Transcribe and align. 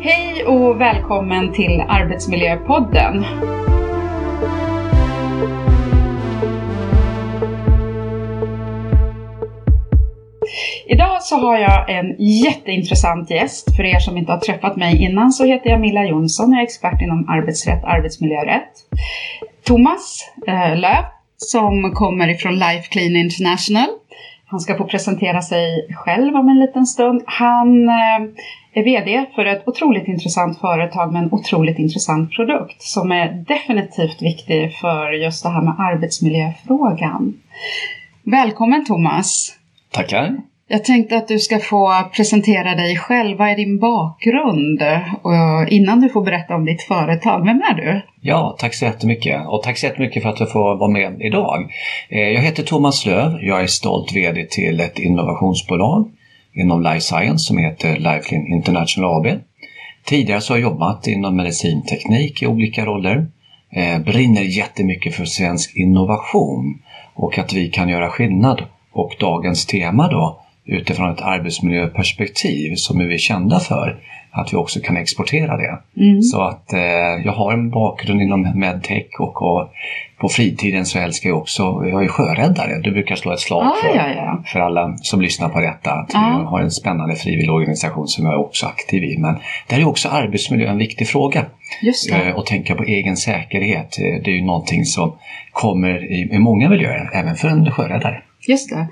Hej 0.00 0.44
och 0.44 0.80
välkommen 0.80 1.52
till 1.52 1.80
Arbetsmiljöpodden. 1.88 3.24
Idag 10.86 11.22
så 11.22 11.36
har 11.36 11.58
jag 11.58 11.90
en 11.90 12.16
jätteintressant 12.18 13.30
gäst. 13.30 13.76
För 13.76 13.84
er 13.84 13.98
som 13.98 14.16
inte 14.16 14.32
har 14.32 14.38
träffat 14.38 14.76
mig 14.76 15.02
innan 15.02 15.32
så 15.32 15.44
heter 15.44 15.70
jag 15.70 15.80
Milla 15.80 16.04
Jonsson. 16.04 16.52
Jag 16.52 16.60
är 16.60 16.64
expert 16.64 17.02
inom 17.02 17.28
arbetsrätt, 17.28 17.82
och 17.82 17.90
arbetsmiljörätt. 17.90 18.72
Thomas 19.64 20.32
eh, 20.46 20.76
Löf 20.76 21.06
som 21.36 21.92
kommer 21.94 22.28
ifrån 22.28 22.54
Life 22.54 22.88
Clean 22.88 23.16
International. 23.16 23.88
Han 24.50 24.60
ska 24.60 24.76
få 24.76 24.84
presentera 24.84 25.42
sig 25.42 25.86
själv 25.94 26.36
om 26.36 26.48
en 26.48 26.58
liten 26.58 26.86
stund. 26.86 27.22
Han 27.26 27.88
eh, 27.88 28.20
är 28.72 28.84
VD 28.84 29.26
för 29.34 29.44
ett 29.44 29.68
otroligt 29.68 30.08
intressant 30.08 30.60
företag 30.60 31.12
med 31.12 31.22
en 31.22 31.32
otroligt 31.32 31.78
intressant 31.78 32.32
produkt 32.32 32.82
som 32.82 33.12
är 33.12 33.32
definitivt 33.32 34.22
viktig 34.22 34.72
för 34.80 35.12
just 35.12 35.42
det 35.42 35.48
här 35.48 35.62
med 35.62 35.74
arbetsmiljöfrågan. 35.78 37.40
Välkommen 38.22 38.84
Thomas! 38.84 39.56
Tackar! 39.90 40.36
Jag 40.70 40.84
tänkte 40.84 41.16
att 41.16 41.28
du 41.28 41.38
ska 41.38 41.58
få 41.58 41.92
presentera 42.12 42.74
dig 42.74 42.96
själv. 42.96 43.38
Vad 43.38 43.48
är 43.48 43.56
din 43.56 43.78
bakgrund? 43.78 44.82
Och 45.22 45.68
innan 45.68 46.00
du 46.00 46.08
får 46.08 46.24
berätta 46.24 46.54
om 46.54 46.64
ditt 46.64 46.82
företag, 46.82 47.44
vem 47.44 47.56
är 47.56 47.74
du? 47.74 48.00
Ja, 48.20 48.56
tack 48.58 48.74
så 48.74 48.84
jättemycket. 48.84 49.46
Och 49.46 49.62
tack 49.62 49.78
så 49.78 49.86
jättemycket 49.86 50.22
för 50.22 50.30
att 50.30 50.40
jag 50.40 50.52
får 50.52 50.76
vara 50.78 50.90
med 50.90 51.20
idag. 51.20 51.70
Eh, 52.08 52.20
jag 52.20 52.40
heter 52.40 52.62
Thomas 52.62 53.06
Löv. 53.06 53.38
Jag 53.42 53.62
är 53.62 53.66
stolt 53.66 54.16
VD 54.16 54.46
till 54.50 54.80
ett 54.80 54.98
innovationsbolag 54.98 56.10
inom 56.54 56.82
Life 56.82 57.00
Science 57.00 57.44
som 57.44 57.58
heter 57.58 57.96
Lifeline 57.96 58.46
International 58.46 59.26
AB. 59.26 59.40
Tidigare 60.04 60.40
så 60.40 60.52
har 60.52 60.58
jag 60.58 60.70
jobbat 60.70 61.06
inom 61.06 61.36
medicinteknik 61.36 62.42
i 62.42 62.46
olika 62.46 62.84
roller. 62.84 63.26
Eh, 63.72 63.98
brinner 63.98 64.42
jättemycket 64.42 65.14
för 65.14 65.24
svensk 65.24 65.76
innovation 65.76 66.82
och 67.14 67.38
att 67.38 67.52
vi 67.52 67.68
kan 67.68 67.88
göra 67.88 68.10
skillnad. 68.10 68.62
Och 68.92 69.16
dagens 69.20 69.66
tema 69.66 70.08
då 70.08 70.40
utifrån 70.68 71.10
ett 71.10 71.22
arbetsmiljöperspektiv 71.22 72.74
som 72.74 72.98
vi 72.98 73.14
är 73.14 73.18
kända 73.18 73.60
för, 73.60 73.96
att 74.30 74.52
vi 74.52 74.56
också 74.56 74.80
kan 74.80 74.96
exportera 74.96 75.56
det. 75.56 75.78
Mm. 75.96 76.22
Så 76.22 76.42
att 76.42 76.72
eh, 76.72 76.80
jag 77.24 77.32
har 77.32 77.52
en 77.52 77.70
bakgrund 77.70 78.22
inom 78.22 78.52
medtech 78.54 79.20
och, 79.20 79.42
och 79.42 79.70
på 80.18 80.28
fritiden 80.28 80.86
så 80.86 80.98
älskar 80.98 81.30
jag 81.30 81.38
också, 81.38 81.62
jag 81.90 82.04
är 82.04 82.08
sjöräddare. 82.08 82.80
Du 82.82 82.90
brukar 82.90 83.16
slå 83.16 83.32
ett 83.32 83.40
slag 83.40 83.66
ah, 83.66 83.76
för, 83.82 83.96
ja, 83.96 84.08
ja. 84.16 84.42
för 84.46 84.60
alla 84.60 84.96
som 84.96 85.20
lyssnar 85.20 85.48
på 85.48 85.60
detta. 85.60 85.92
Att 85.92 86.14
ah. 86.14 86.38
vi 86.38 86.44
har 86.44 86.60
en 86.60 86.70
spännande 86.70 87.14
frivillig 87.14 87.52
organisation 87.52 88.08
som 88.08 88.24
jag 88.24 88.34
är 88.34 88.38
också 88.38 88.66
aktiv 88.66 89.04
i. 89.04 89.18
Men 89.18 89.36
där 89.66 89.78
är 89.78 89.84
också 89.84 90.08
arbetsmiljö 90.08 90.70
en 90.70 90.78
viktig 90.78 91.08
fråga. 91.08 91.44
Just. 91.82 92.10
Eh, 92.10 92.30
och 92.30 92.46
tänka 92.46 92.74
på 92.74 92.84
egen 92.84 93.16
säkerhet, 93.16 93.98
eh, 93.98 94.22
det 94.24 94.30
är 94.30 94.34
ju 94.34 94.44
någonting 94.44 94.84
som 94.84 95.12
kommer 95.52 96.12
i, 96.12 96.28
i 96.32 96.38
många 96.38 96.68
miljöer, 96.68 97.10
även 97.12 97.36
för 97.36 97.48
en 97.48 97.70
sjöräddare. 97.70 98.22
Just 98.48 98.70
det. 98.70 98.88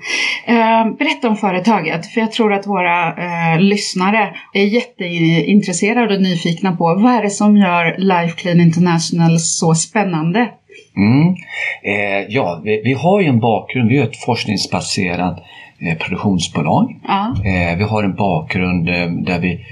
Eh, 0.53 0.91
berätta 0.99 1.29
om 1.29 1.35
företaget, 1.35 2.05
för 2.05 2.21
jag 2.21 2.31
tror 2.31 2.53
att 2.53 2.67
våra 2.67 3.07
eh, 3.07 3.59
lyssnare 3.59 4.35
är 4.53 4.63
jätteintresserade 4.63 6.15
och 6.15 6.21
nyfikna 6.21 6.75
på 6.75 6.83
vad 6.83 7.13
är 7.13 7.21
det 7.21 7.29
som 7.29 7.57
gör 7.57 7.95
Life 7.97 8.37
Clean 8.37 8.61
International 8.61 9.39
så 9.39 9.75
spännande? 9.75 10.49
Mm. 10.97 11.35
Eh, 11.83 12.25
ja, 12.29 12.61
vi, 12.63 12.81
vi, 12.83 12.93
har 12.93 13.21
ju 13.21 13.27
en 13.27 13.39
bakgrund, 13.39 13.89
vi 13.89 13.97
är 13.97 14.03
ett 14.03 14.17
forskningsbaserat 14.25 15.43
eh, 15.79 15.97
produktionsbolag. 15.97 16.95
Ja. 17.07 17.35
Eh, 17.45 17.77
vi 17.77 17.83
har 17.83 18.03
en 18.03 18.15
bakgrund 18.15 18.89
eh, 18.89 19.07
där 19.07 19.39
vi 19.39 19.65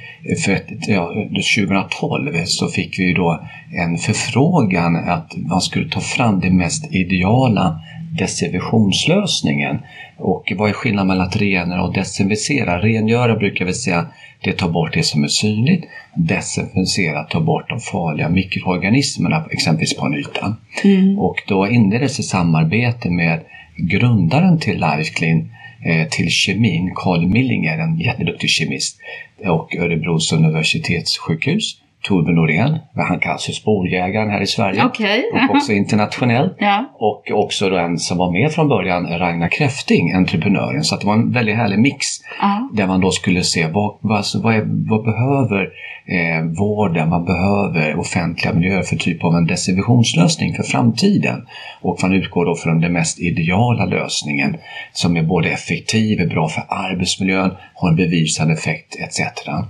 för 0.46 0.52
ett, 0.52 0.88
ja, 0.88 1.14
2012 1.58 2.46
så 2.46 2.68
fick 2.68 3.00
vi 3.00 3.14
då 3.14 3.40
en 3.74 3.98
förfrågan 3.98 4.96
att 4.96 5.34
man 5.38 5.62
skulle 5.62 5.90
ta 5.90 6.00
fram 6.00 6.40
det 6.40 6.50
mest 6.50 6.96
ideala 6.96 7.80
desinfektionslösningen. 8.18 9.80
Och 10.18 10.54
vad 10.56 10.70
är 10.70 10.74
skillnaden 10.74 11.08
mellan 11.08 11.28
att 11.28 11.36
rengöra 11.36 11.84
och 11.84 11.94
desinficera? 11.94 12.82
Rengöra 12.82 13.36
brukar 13.36 13.66
vi 13.66 13.74
säga 13.74 14.08
det 14.44 14.52
tar 14.52 14.70
bort 14.70 14.94
det 14.94 15.04
som 15.04 15.24
är 15.24 15.28
synligt. 15.28 15.86
Desinficera 16.16 17.24
tar 17.24 17.42
bort 17.42 17.70
de 17.70 17.80
farliga 17.80 18.30
mikroorganismerna 18.30 19.46
exempelvis 19.52 19.98
på 19.98 20.06
en 20.06 20.16
yta. 20.16 20.56
Mm. 20.84 21.20
Och 21.20 21.36
då 21.48 21.68
inleddes 21.68 22.20
ett 22.20 22.26
samarbete 22.26 23.10
med 23.10 23.40
grundaren 23.78 24.60
till 24.60 24.76
LifeClean 24.76 25.50
eh, 25.86 26.08
till 26.08 26.30
kemin, 26.30 26.92
Carl 26.96 27.28
Millinger, 27.28 27.78
en 27.78 28.00
jätteduktig 28.00 28.50
kemist, 28.50 28.98
och 29.46 29.76
Örebros 29.76 30.34
universitetssjukhus 30.34 31.78
Torbjörn 32.08 32.36
Norén, 32.36 32.80
han 32.96 33.20
kallas 33.20 33.50
ju 33.50 33.54
spårjägaren 33.54 34.30
här 34.30 34.42
i 34.42 34.48
Sverige 34.48 34.86
okay. 34.86 35.24
och 35.50 35.56
också 35.56 35.74
internationellt. 35.74 36.56
Ja. 36.60 36.86
Och 36.94 37.32
också 37.32 37.70
den 37.70 37.98
som 37.98 38.18
var 38.18 38.32
med 38.32 38.52
från 38.52 38.68
början, 38.68 39.08
Ragnar 39.08 39.48
Kräfting, 39.48 40.12
entreprenören. 40.12 40.84
Så 40.84 40.96
det 40.96 41.06
var 41.06 41.14
en 41.14 41.32
väldigt 41.32 41.56
härlig 41.56 41.80
mix 41.80 42.06
uh. 42.44 42.76
där 42.76 42.88
man 42.88 43.02
då 43.02 43.12
skulle 43.12 43.44
se 43.44 43.68
vad, 43.68 43.98
vad, 44.02 44.26
vad, 44.44 44.56
är, 44.56 44.64
vad 44.90 45.04
behöver 45.04 45.70
eh, 46.06 46.46
vården, 46.58 47.10
vad 47.10 47.26
behöver 47.26 48.00
offentliga 48.00 48.54
miljöer 48.54 48.82
för 48.82 48.96
typ 48.96 49.24
av 49.24 49.36
en 49.36 49.46
desinfektionslösning 49.46 50.56
för 50.56 50.64
framtiden. 50.64 51.46
Och 51.82 52.00
man 52.02 52.14
utgår 52.14 52.46
då 52.46 52.56
från 52.56 52.82
den 52.82 52.94
mest 52.94 53.20
ideala 53.20 53.86
lösningen 53.86 54.58
som 54.94 55.18
är 55.18 55.24
både 55.24 55.50
effektiv, 55.50 56.22
är 56.22 56.28
bra 56.28 56.48
för 56.48 56.64
arbetsmiljön, 56.70 57.52
har 57.74 57.90
en 57.90 57.96
bevisad 57.96 58.52
effekt 58.52 58.96
etc. 59.00 59.22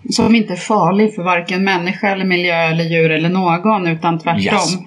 Som 0.09 0.35
inte 0.35 0.53
är 0.53 0.57
farlig 0.57 1.15
för 1.15 1.23
varken 1.23 1.63
människa 1.63 2.09
eller 2.09 2.24
miljö 2.25 2.55
eller 2.55 2.83
djur 2.83 3.11
eller 3.11 3.29
någon 3.29 3.87
utan 3.87 4.19
tvärtom. 4.19 4.41
Yes. 4.43 4.77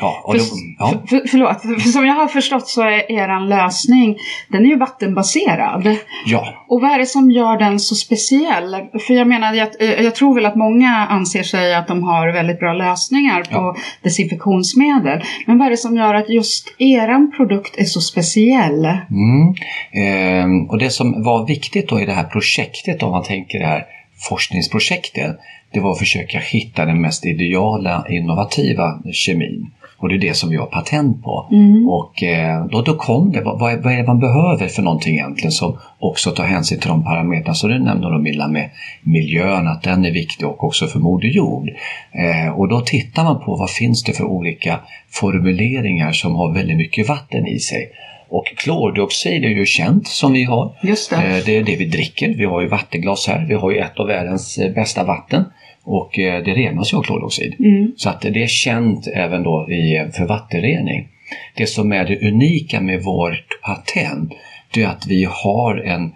Ja, 0.00 0.22
och 0.24 0.34
då, 0.34 0.44
ja. 0.78 1.02
För, 1.08 1.16
för, 1.16 1.28
förlåt, 1.28 1.62
för 1.62 1.90
som 1.90 2.06
jag 2.06 2.14
har 2.14 2.26
förstått 2.26 2.68
så 2.68 2.82
är 2.82 3.12
er 3.12 3.48
lösning, 3.48 4.16
den 4.48 4.64
är 4.64 4.68
ju 4.68 4.78
vattenbaserad. 4.78 5.96
Ja. 6.26 6.64
Och 6.68 6.80
vad 6.80 6.90
är 6.90 6.98
det 6.98 7.06
som 7.06 7.30
gör 7.30 7.58
den 7.58 7.80
så 7.80 7.94
speciell? 7.94 8.76
För 9.06 9.14
jag 9.14 9.26
menar, 9.26 9.54
jag, 9.54 9.68
jag 10.04 10.14
tror 10.14 10.34
väl 10.34 10.46
att 10.46 10.56
många 10.56 11.06
anser 11.10 11.42
sig 11.42 11.74
att 11.74 11.88
de 11.88 12.02
har 12.02 12.32
väldigt 12.32 12.58
bra 12.58 12.72
lösningar 12.72 13.42
på 13.42 13.48
ja. 13.50 13.76
desinfektionsmedel. 14.02 15.22
Men 15.46 15.58
vad 15.58 15.66
är 15.66 15.70
det 15.70 15.76
som 15.76 15.96
gör 15.96 16.14
att 16.14 16.30
just 16.30 16.74
er 16.78 17.36
produkt 17.36 17.76
är 17.78 17.84
så 17.84 18.00
speciell? 18.00 18.84
Mm. 18.84 19.54
Ehm, 19.92 20.68
och 20.68 20.78
det 20.78 20.90
som 20.90 21.22
var 21.22 21.46
viktigt 21.46 21.88
då 21.88 22.00
i 22.00 22.06
det 22.06 22.12
här 22.12 22.24
projektet, 22.24 23.02
om 23.02 23.10
man 23.10 23.22
tänker 23.22 23.58
det 23.58 23.66
här 23.66 23.84
forskningsprojektet, 24.18 25.38
det 25.72 25.80
var 25.80 25.92
att 25.92 25.98
försöka 25.98 26.38
hitta 26.38 26.84
den 26.84 27.00
mest 27.00 27.26
ideala 27.26 28.06
innovativa 28.08 29.02
kemin. 29.12 29.70
Och 30.00 30.08
det 30.08 30.14
är 30.14 30.18
det 30.18 30.34
som 30.34 30.50
vi 30.50 30.56
har 30.56 30.66
patent 30.66 31.22
på. 31.22 31.48
Mm. 31.52 31.88
Och 31.88 32.22
eh, 32.22 32.66
då, 32.66 32.82
då 32.82 32.94
kom 32.94 33.32
det, 33.32 33.40
vad, 33.40 33.58
vad, 33.58 33.92
är 33.92 33.96
det 33.96 34.06
man 34.06 34.20
behöver 34.20 34.68
för 34.68 34.82
någonting 34.82 35.14
egentligen 35.14 35.52
som 35.52 35.78
också 35.98 36.30
tar 36.30 36.44
hänsyn 36.44 36.80
till 36.80 36.88
de 36.88 37.04
parametrarna. 37.04 37.54
Så 37.54 37.68
du 37.68 37.78
nämnde 37.78 38.10
då 38.10 38.18
Milla 38.18 38.48
med 38.48 38.70
miljön, 39.02 39.68
att 39.68 39.82
den 39.82 40.04
är 40.04 40.10
viktig 40.10 40.48
och 40.48 40.64
också 40.64 40.86
för 40.86 40.98
Moder 40.98 41.28
Jord. 41.28 41.68
Eh, 42.12 42.58
och 42.58 42.68
då 42.68 42.80
tittar 42.80 43.24
man 43.24 43.40
på 43.40 43.56
vad 43.56 43.70
finns 43.70 44.04
det 44.04 44.12
för 44.12 44.24
olika 44.24 44.80
formuleringar 45.10 46.12
som 46.12 46.34
har 46.34 46.54
väldigt 46.54 46.76
mycket 46.76 47.08
vatten 47.08 47.46
i 47.46 47.58
sig. 47.58 47.90
Och 48.28 48.46
klordioxid 48.56 49.44
är 49.44 49.48
ju 49.48 49.66
känt 49.66 50.08
som 50.08 50.32
vi 50.32 50.44
har. 50.44 50.76
Just 50.82 51.10
det. 51.10 51.16
Eh, 51.16 51.44
det 51.46 51.56
är 51.56 51.62
det 51.62 51.76
vi 51.76 51.84
dricker. 51.84 52.34
Vi 52.34 52.44
har 52.44 52.60
ju 52.60 52.68
vattenglas 52.68 53.28
här. 53.28 53.46
Vi 53.48 53.54
har 53.54 53.70
ju 53.70 53.78
ett 53.78 54.00
av 54.00 54.06
världens 54.06 54.58
eh, 54.58 54.72
bästa 54.72 55.04
vatten. 55.04 55.44
Och 55.82 56.18
eh, 56.18 56.44
det 56.44 56.54
renas 56.54 56.92
ju 56.92 56.96
av 56.96 57.02
klordioxid. 57.02 57.54
Mm. 57.58 57.92
Så 57.96 58.08
att 58.08 58.20
det 58.20 58.42
är 58.42 58.46
känt 58.46 59.06
även 59.06 59.42
då 59.42 59.70
i, 59.70 60.10
för 60.12 60.26
vattenrening. 60.26 61.08
Det 61.54 61.66
som 61.66 61.92
är 61.92 62.04
det 62.04 62.28
unika 62.28 62.80
med 62.80 63.02
vårt 63.02 63.62
patent 63.62 64.32
det 64.70 64.82
är 64.82 64.88
att 64.88 65.06
vi 65.06 65.24
har 65.30 65.76
en, 65.76 66.12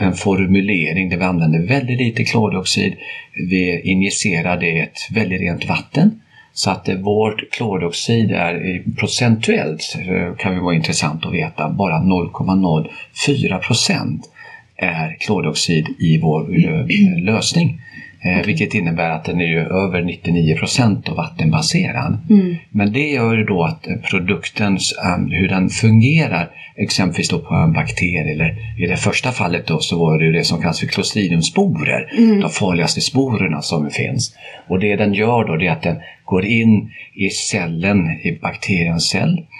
en 0.00 0.12
formulering 0.12 1.08
där 1.08 1.16
vi 1.16 1.24
använder 1.24 1.66
väldigt 1.66 1.98
lite 1.98 2.24
klordioxid. 2.24 2.94
Vi 3.50 3.80
injicerar 3.84 4.56
det 4.60 4.70
i 4.70 4.80
ett 4.80 4.98
väldigt 5.10 5.40
rent 5.40 5.64
vatten 5.64 6.20
så 6.56 6.70
att 6.70 6.88
eh, 6.88 6.94
vårt 6.94 7.50
klordioxid 7.50 8.30
är 8.32 8.82
procentuellt, 8.96 9.96
eh, 9.98 10.36
kan 10.36 10.54
det 10.54 10.60
vara 10.60 10.74
intressant 10.74 11.26
att 11.26 11.32
veta, 11.32 11.68
bara 11.68 11.98
0,04 11.98 13.58
procent 13.58 14.30
är 14.76 15.16
klordioxid 15.20 15.86
i 15.98 16.18
vår 16.18 16.40
eh, 16.40 17.24
lösning. 17.24 17.80
Eh, 18.26 18.46
vilket 18.46 18.74
innebär 18.74 19.10
att 19.10 19.24
den 19.24 19.40
är 19.40 19.56
över 19.56 20.02
99 20.02 20.56
procent 20.56 21.08
vattenbaserad. 21.08 22.18
Mm. 22.30 22.56
Men 22.70 22.92
det 22.92 23.10
gör 23.10 23.44
då 23.44 23.64
att 23.64 23.86
produkten, 24.10 24.78
hur 25.30 25.48
den 25.48 25.68
fungerar, 25.68 26.50
exempelvis 26.76 27.28
då 27.28 27.38
på 27.38 27.54
en 27.54 27.72
bakterie 27.72 28.32
eller 28.32 28.82
i 28.84 28.86
det 28.86 28.96
första 28.96 29.32
fallet 29.32 29.66
då 29.66 29.78
så 29.78 29.98
var 29.98 30.18
det 30.18 30.32
det 30.32 30.44
som 30.44 30.60
kallas 30.60 30.80
för 30.80 30.86
Clostridiumsporer, 30.86 32.12
mm. 32.18 32.40
de 32.40 32.50
farligaste 32.50 33.00
sporerna 33.00 33.62
som 33.62 33.90
finns. 33.90 34.36
Och 34.68 34.80
det 34.80 34.96
den 34.96 35.14
gör 35.14 35.44
då 35.44 35.56
det 35.56 35.66
är 35.66 35.72
att 35.72 35.82
den 35.82 35.96
går 36.24 36.44
in 36.44 36.90
i 37.14 37.30
cellen, 37.30 38.10
i 38.10 38.38
bakteriens 38.42 39.08
cell, 39.08 39.38
eh, 39.38 39.55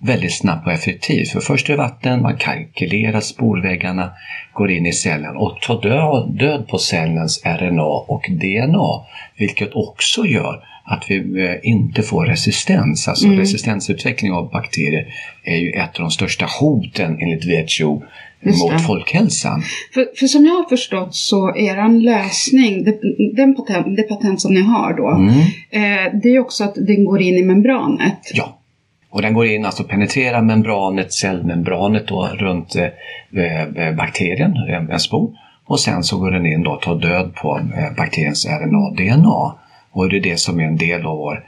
väldigt 0.00 0.38
snabbt 0.38 0.66
och 0.66 0.72
effektivt. 0.72 1.28
För 1.28 1.40
först 1.40 1.68
är 1.68 1.72
det 1.72 1.78
vatten, 1.78 2.22
man 2.22 2.36
kalkylerar 2.36 3.20
spolväggarna, 3.20 4.10
går 4.52 4.70
in 4.70 4.86
i 4.86 4.92
cellen 4.92 5.36
och 5.36 5.60
tar 5.60 5.82
död, 5.82 6.38
död 6.38 6.68
på 6.68 6.78
cellens 6.78 7.42
RNA 7.44 7.84
och 7.84 8.26
DNA. 8.28 9.04
Vilket 9.36 9.74
också 9.74 10.26
gör 10.26 10.64
att 10.84 11.04
vi 11.08 11.44
eh, 11.44 11.54
inte 11.62 12.02
får 12.02 12.26
resistens. 12.26 13.08
Alltså 13.08 13.26
mm. 13.26 13.38
resistensutveckling 13.38 14.32
av 14.32 14.50
bakterier 14.50 15.14
är 15.44 15.56
ju 15.56 15.70
ett 15.70 15.96
av 15.96 16.00
de 16.00 16.10
största 16.10 16.46
hoten 16.60 17.18
enligt 17.20 17.44
WHO 17.44 18.02
mot 18.44 18.86
folkhälsan. 18.86 19.62
För, 19.94 20.06
för, 20.16 20.26
som 20.26 20.46
jag 20.46 20.52
har 20.52 20.68
förstått 20.68 21.14
så 21.14 21.56
är 21.56 21.76
en 21.76 22.00
lösning, 22.02 22.84
det, 22.84 22.98
den 23.36 23.54
patent, 23.56 23.96
det 23.96 24.02
patent 24.02 24.40
som 24.40 24.54
ni 24.54 24.60
har 24.60 24.94
då, 24.96 25.10
mm. 25.10 25.38
eh, 25.70 26.20
det 26.22 26.28
är 26.28 26.38
också 26.38 26.64
att 26.64 26.74
den 26.74 27.04
går 27.04 27.22
in 27.22 27.34
i 27.34 27.42
membranet. 27.42 28.30
Ja. 28.34 28.60
Och 29.14 29.22
den 29.22 29.34
går 29.34 29.46
in, 29.46 29.64
alltså 29.64 29.84
penetrerar 29.84 30.42
membranet, 30.42 31.12
cellmembranet 31.12 32.08
då, 32.08 32.28
runt 32.32 32.76
eh, 32.76 33.62
eh 33.62 33.94
bakterien, 33.94 34.56
en 34.90 35.00
spor. 35.00 35.36
Och 35.66 35.80
sen 35.80 36.02
så 36.02 36.18
går 36.18 36.30
den 36.30 36.46
in 36.46 36.62
då 36.62 36.70
och 36.70 36.82
tar 36.82 36.94
död 36.94 37.34
på 37.34 37.60
eh, 37.76 37.96
bakteriens 37.96 38.46
RNA-DNA. 38.46 39.54
Och 39.90 40.08
det 40.08 40.16
är 40.16 40.20
det 40.20 40.36
som 40.36 40.60
är 40.60 40.64
en 40.64 40.76
del 40.76 41.06
av 41.06 41.16
vår, 41.16 41.44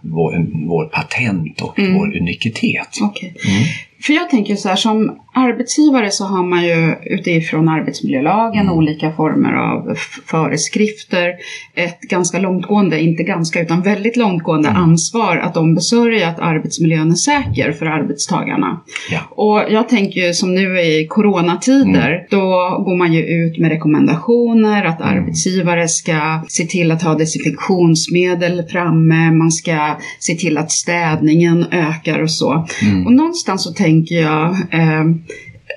vår, 0.00 0.66
vår 0.68 0.84
patent 0.84 1.60
och 1.60 1.78
mm. 1.78 1.94
vår 1.94 2.16
unikitet. 2.16 3.00
Okay. 3.02 3.28
Mm. 3.28 3.64
För 4.02 4.12
jag 4.12 4.30
tänker 4.30 4.56
så 4.56 4.68
här, 4.68 4.76
som 4.76 5.18
arbetsgivare 5.34 6.10
så 6.10 6.24
har 6.24 6.42
man 6.42 6.64
ju 6.64 6.94
utifrån 7.04 7.68
arbetsmiljölagen 7.68 8.62
mm. 8.62 8.74
olika 8.74 9.12
former 9.12 9.52
av 9.52 9.94
föreskrifter. 10.26 11.34
Ett 11.74 12.00
ganska 12.00 12.38
långtgående, 12.38 13.00
inte 13.00 13.22
ganska 13.22 13.62
utan 13.62 13.82
väldigt 13.82 14.16
långtgående 14.16 14.68
mm. 14.68 14.82
ansvar 14.82 15.36
att 15.36 15.56
ombesörja 15.56 16.28
att 16.28 16.38
arbetsmiljön 16.38 17.10
är 17.10 17.14
säker 17.14 17.72
för 17.72 17.86
arbetstagarna. 17.86 18.80
Ja. 19.10 19.20
Och 19.30 19.72
jag 19.72 19.88
tänker 19.88 20.20
ju 20.20 20.34
som 20.34 20.54
nu 20.54 20.80
i 20.80 21.06
coronatider, 21.10 22.12
mm. 22.12 22.26
då 22.30 22.40
går 22.86 22.96
man 22.96 23.12
ju 23.12 23.22
ut 23.22 23.58
med 23.58 23.70
rekommendationer 23.70 24.84
att 24.84 25.00
mm. 25.00 25.18
arbetsgivare 25.18 25.88
ska 25.88 26.44
se 26.48 26.64
till 26.64 26.92
att 26.92 27.02
ha 27.02 27.14
desinfektionsmedel 27.14 28.62
framme, 28.70 29.30
man 29.30 29.52
ska 29.52 29.96
se 30.18 30.34
till 30.34 30.58
att 30.58 30.70
städningen 30.70 31.66
ökar 31.70 32.22
och 32.22 32.30
så. 32.30 32.66
Mm. 32.82 33.06
Och 33.06 33.12
någonstans 33.12 33.64
så 33.64 33.72
tänker 33.72 33.91
jag 34.10 34.50
eh, 34.50 35.04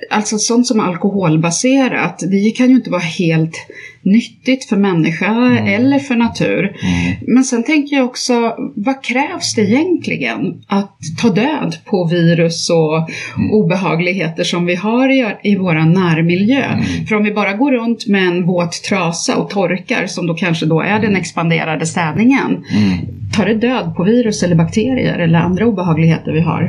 Alltså 0.09 0.37
sånt 0.37 0.67
som 0.67 0.79
alkoholbaserat, 0.79 2.23
det 2.31 2.51
kan 2.51 2.69
ju 2.69 2.75
inte 2.75 2.89
vara 2.89 3.01
helt 3.01 3.67
nyttigt 4.01 4.65
för 4.65 4.77
människa 4.77 5.25
mm. 5.25 5.67
eller 5.67 5.99
för 5.99 6.15
natur. 6.15 6.63
Mm. 6.63 7.15
Men 7.27 7.43
sen 7.43 7.63
tänker 7.63 7.95
jag 7.95 8.05
också, 8.05 8.55
vad 8.75 9.03
krävs 9.03 9.55
det 9.55 9.61
egentligen 9.61 10.63
att 10.67 10.97
ta 11.21 11.29
död 11.29 11.77
på 11.85 12.07
virus 12.07 12.69
och 12.69 12.97
mm. 13.37 13.51
obehagligheter 13.51 14.43
som 14.43 14.65
vi 14.65 14.75
har 14.75 15.09
i, 15.09 15.35
i 15.43 15.55
vår 15.55 15.73
närmiljö? 15.73 16.63
Mm. 16.63 17.05
För 17.07 17.15
om 17.15 17.23
vi 17.23 17.33
bara 17.33 17.53
går 17.53 17.71
runt 17.71 18.07
med 18.07 18.27
en 18.27 18.45
våt 18.45 18.71
trasa 18.71 19.35
och 19.37 19.49
torkar, 19.49 20.07
som 20.07 20.27
då 20.27 20.33
kanske 20.33 20.65
då 20.65 20.81
är 20.81 20.99
den 20.99 21.15
expanderade 21.15 21.85
städningen, 21.85 22.65
mm. 22.71 22.97
Tar 23.35 23.45
det 23.45 23.53
död 23.53 23.95
på 23.95 24.03
virus 24.03 24.43
eller 24.43 24.55
bakterier 24.55 25.19
eller 25.19 25.39
andra 25.39 25.65
obehagligheter 25.65 26.31
vi 26.31 26.41
har 26.41 26.63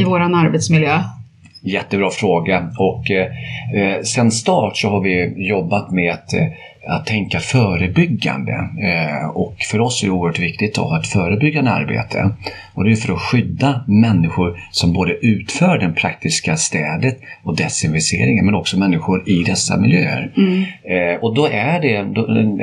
i 0.00 0.04
vår 0.04 0.20
arbetsmiljö? 0.20 1.00
Jättebra 1.62 2.10
fråga 2.10 2.70
och 2.78 3.10
eh, 3.10 3.26
eh, 3.80 4.02
sen 4.02 4.30
start 4.30 4.76
så 4.76 4.88
har 4.88 5.00
vi 5.00 5.46
jobbat 5.48 5.90
med 5.90 6.12
att, 6.12 6.34
eh, 6.34 6.46
att 6.88 7.06
tänka 7.06 7.40
förebyggande 7.40 8.52
eh, 8.82 9.28
och 9.28 9.56
för 9.70 9.80
oss 9.80 10.02
är 10.02 10.06
det 10.06 10.12
oerhört 10.12 10.38
viktigt 10.38 10.78
att 10.78 10.84
ha 10.84 11.00
ett 11.00 11.06
förebyggande 11.06 11.70
arbete 11.70 12.30
och 12.74 12.84
det 12.84 12.90
är 12.90 12.96
för 12.96 13.12
att 13.12 13.20
skydda 13.20 13.84
människor 13.86 14.60
som 14.70 14.92
både 14.92 15.12
utför 15.12 15.78
den 15.78 15.94
praktiska 15.94 16.56
städet 16.56 17.18
och 17.42 17.56
desinficeringen 17.56 18.46
men 18.46 18.54
också 18.54 18.78
människor 18.78 19.28
i 19.28 19.42
dessa 19.42 19.76
miljöer. 19.76 20.32
Mm. 20.36 20.64
Eh, 20.84 21.20
och 21.20 21.34
då 21.34 21.46
är 21.46 21.80
det 21.80 21.96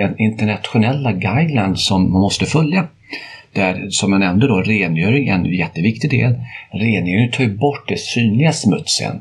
den 0.01 0.19
internationella 0.19 1.11
guideline 1.11 1.75
som 1.75 2.11
man 2.11 2.21
måste 2.21 2.45
följa. 2.45 2.87
Där, 3.53 3.87
som 3.89 4.11
jag 4.11 4.19
nämnde 4.19 4.47
då, 4.47 4.61
rengöring 4.61 5.27
är 5.27 5.33
en 5.33 5.45
jätteviktig 5.45 6.09
del. 6.09 6.35
Rengöring 6.71 7.31
tar 7.31 7.43
ju 7.43 7.57
bort 7.57 7.87
den 7.87 7.97
synliga 7.97 8.51
smutsen. 8.51 9.19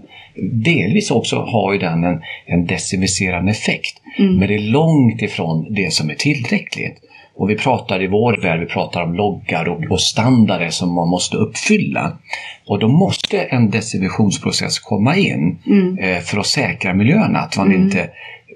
Delvis 0.53 1.11
också 1.11 1.37
har 1.37 1.73
ju 1.73 1.79
den 1.79 2.05
en, 2.05 2.21
en 2.47 2.67
desinficerande 2.67 3.51
effekt. 3.51 4.01
Mm. 4.19 4.37
Men 4.37 4.49
det 4.49 4.55
är 4.55 4.59
långt 4.59 5.23
ifrån 5.23 5.75
det 5.75 5.93
som 5.93 6.11
är 6.11 6.15
tillräckligt. 6.15 6.97
Och 7.37 7.51
vi 7.51 7.57
pratar 7.57 8.03
i 8.03 8.07
vår 8.07 8.43
värld, 8.43 8.61
vi 8.61 8.67
pratar 8.67 9.03
om 9.03 9.15
loggar 9.15 9.69
och, 9.69 9.91
och 9.91 10.01
standarder 10.01 10.69
som 10.69 10.95
man 10.95 11.09
måste 11.09 11.37
uppfylla. 11.37 12.19
Och 12.67 12.79
då 12.79 12.89
måste 12.89 13.43
en 13.43 13.71
desinfektionsprocess 13.71 14.79
komma 14.79 15.17
in 15.17 15.59
mm. 15.67 15.99
eh, 15.99 16.19
för 16.19 16.39
att 16.39 16.47
säkra 16.47 16.95
miljön, 16.95 17.37
att 17.37 17.57
man 17.57 17.67
mm. 17.67 17.83
inte 17.83 18.11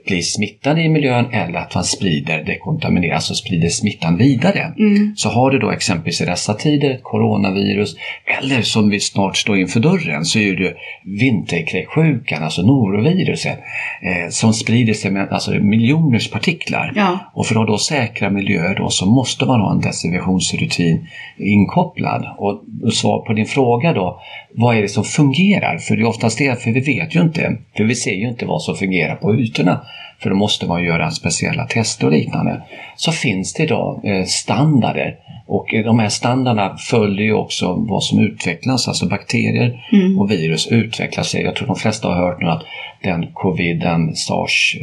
blir 0.07 0.23
smittad 0.23 0.79
i 0.79 0.89
miljön 0.89 1.27
eller 1.33 1.59
att 1.59 1.75
man 1.75 1.85
sprider, 1.85 2.45
dekontaminerar, 2.45 3.15
alltså 3.15 3.35
sprider 3.35 3.69
smittan 3.69 4.17
vidare. 4.17 4.73
Mm. 4.79 5.15
Så 5.17 5.29
har 5.29 5.51
du 5.51 5.59
då 5.59 5.71
exempelvis 5.71 6.21
i 6.21 6.25
dessa 6.25 6.55
tider 6.55 6.91
ett 6.91 7.03
coronavirus 7.03 7.97
eller 8.41 8.63
som 8.63 8.91
vi 8.91 9.01
snart 9.01 9.37
står 9.37 9.59
inför 9.59 9.81
dörren 9.81 10.25
så 10.25 10.39
är 10.39 10.57
det 10.57 10.75
vinterkräksjukan, 11.05 12.43
alltså 12.43 12.63
noroviruset, 12.63 13.59
eh, 14.03 14.31
som 14.31 14.53
sprider 14.53 14.95
sig 14.95 15.11
med 15.11 15.29
alltså, 15.33 15.51
miljoners 15.51 16.31
partiklar. 16.31 16.93
Ja. 16.97 17.19
Och 17.35 17.47
för 17.47 17.61
att 17.61 17.67
då 17.67 17.79
säkra 17.79 18.31
miljöer 18.31 18.75
då 18.75 18.89
så 18.89 19.07
måste 19.07 19.47
man 19.47 19.61
ha 19.61 19.73
en 19.73 19.81
desinfektionsrutin 19.81 21.07
inkopplad. 21.39 22.27
Och 22.39 22.63
svar 22.93 23.19
på 23.27 23.33
din 23.33 23.47
fråga 23.47 23.93
då, 23.93 24.21
vad 24.55 24.77
är 24.77 24.83
det 24.83 24.89
som 24.89 25.05
fungerar? 25.05 25.79
För 25.79 25.97
det 25.97 26.03
är 26.03 26.07
oftast 26.07 26.39
det, 26.39 26.63
för 26.63 26.71
vi 26.71 26.81
vet 26.81 27.17
ju 27.17 27.21
inte, 27.21 27.57
för 27.77 27.85
vi 27.85 27.95
ser 27.95 28.15
ju 28.15 28.29
inte 28.29 28.47
vad 28.47 28.63
som 28.63 28.77
fungerar 28.77 29.17
på 29.17 29.35
ytorna. 29.35 29.81
För 30.19 30.31
då 30.31 30.37
måste 30.37 30.67
man 30.67 30.85
göra 30.85 31.11
speciella 31.11 31.67
tester 31.67 32.07
och 32.07 32.13
liknande. 32.13 32.63
Så 32.97 33.13
finns 33.13 33.53
det 33.53 33.63
idag 33.63 34.01
eh, 34.05 34.25
standarder 34.25 35.17
och 35.47 35.67
de 35.85 35.99
här 35.99 36.09
standarderna 36.09 36.77
följer 36.77 37.25
ju 37.25 37.35
också 37.35 37.75
vad 37.89 38.05
som 38.05 38.19
utvecklas, 38.19 38.89
alltså 38.89 39.09
bakterier 39.09 39.87
mm. 39.93 40.19
och 40.19 40.31
virus 40.31 40.67
utvecklar 40.67 41.25
sig. 41.25 41.43
Jag 41.43 41.57
tror 41.57 41.67
de 41.67 41.77
flesta 41.77 42.09
har 42.09 42.15
hört 42.15 42.41
nu 42.41 42.49
att 42.49 42.63
den 43.03 43.27
covid, 43.33 43.81
den 43.81 44.15
sars, 44.15 44.77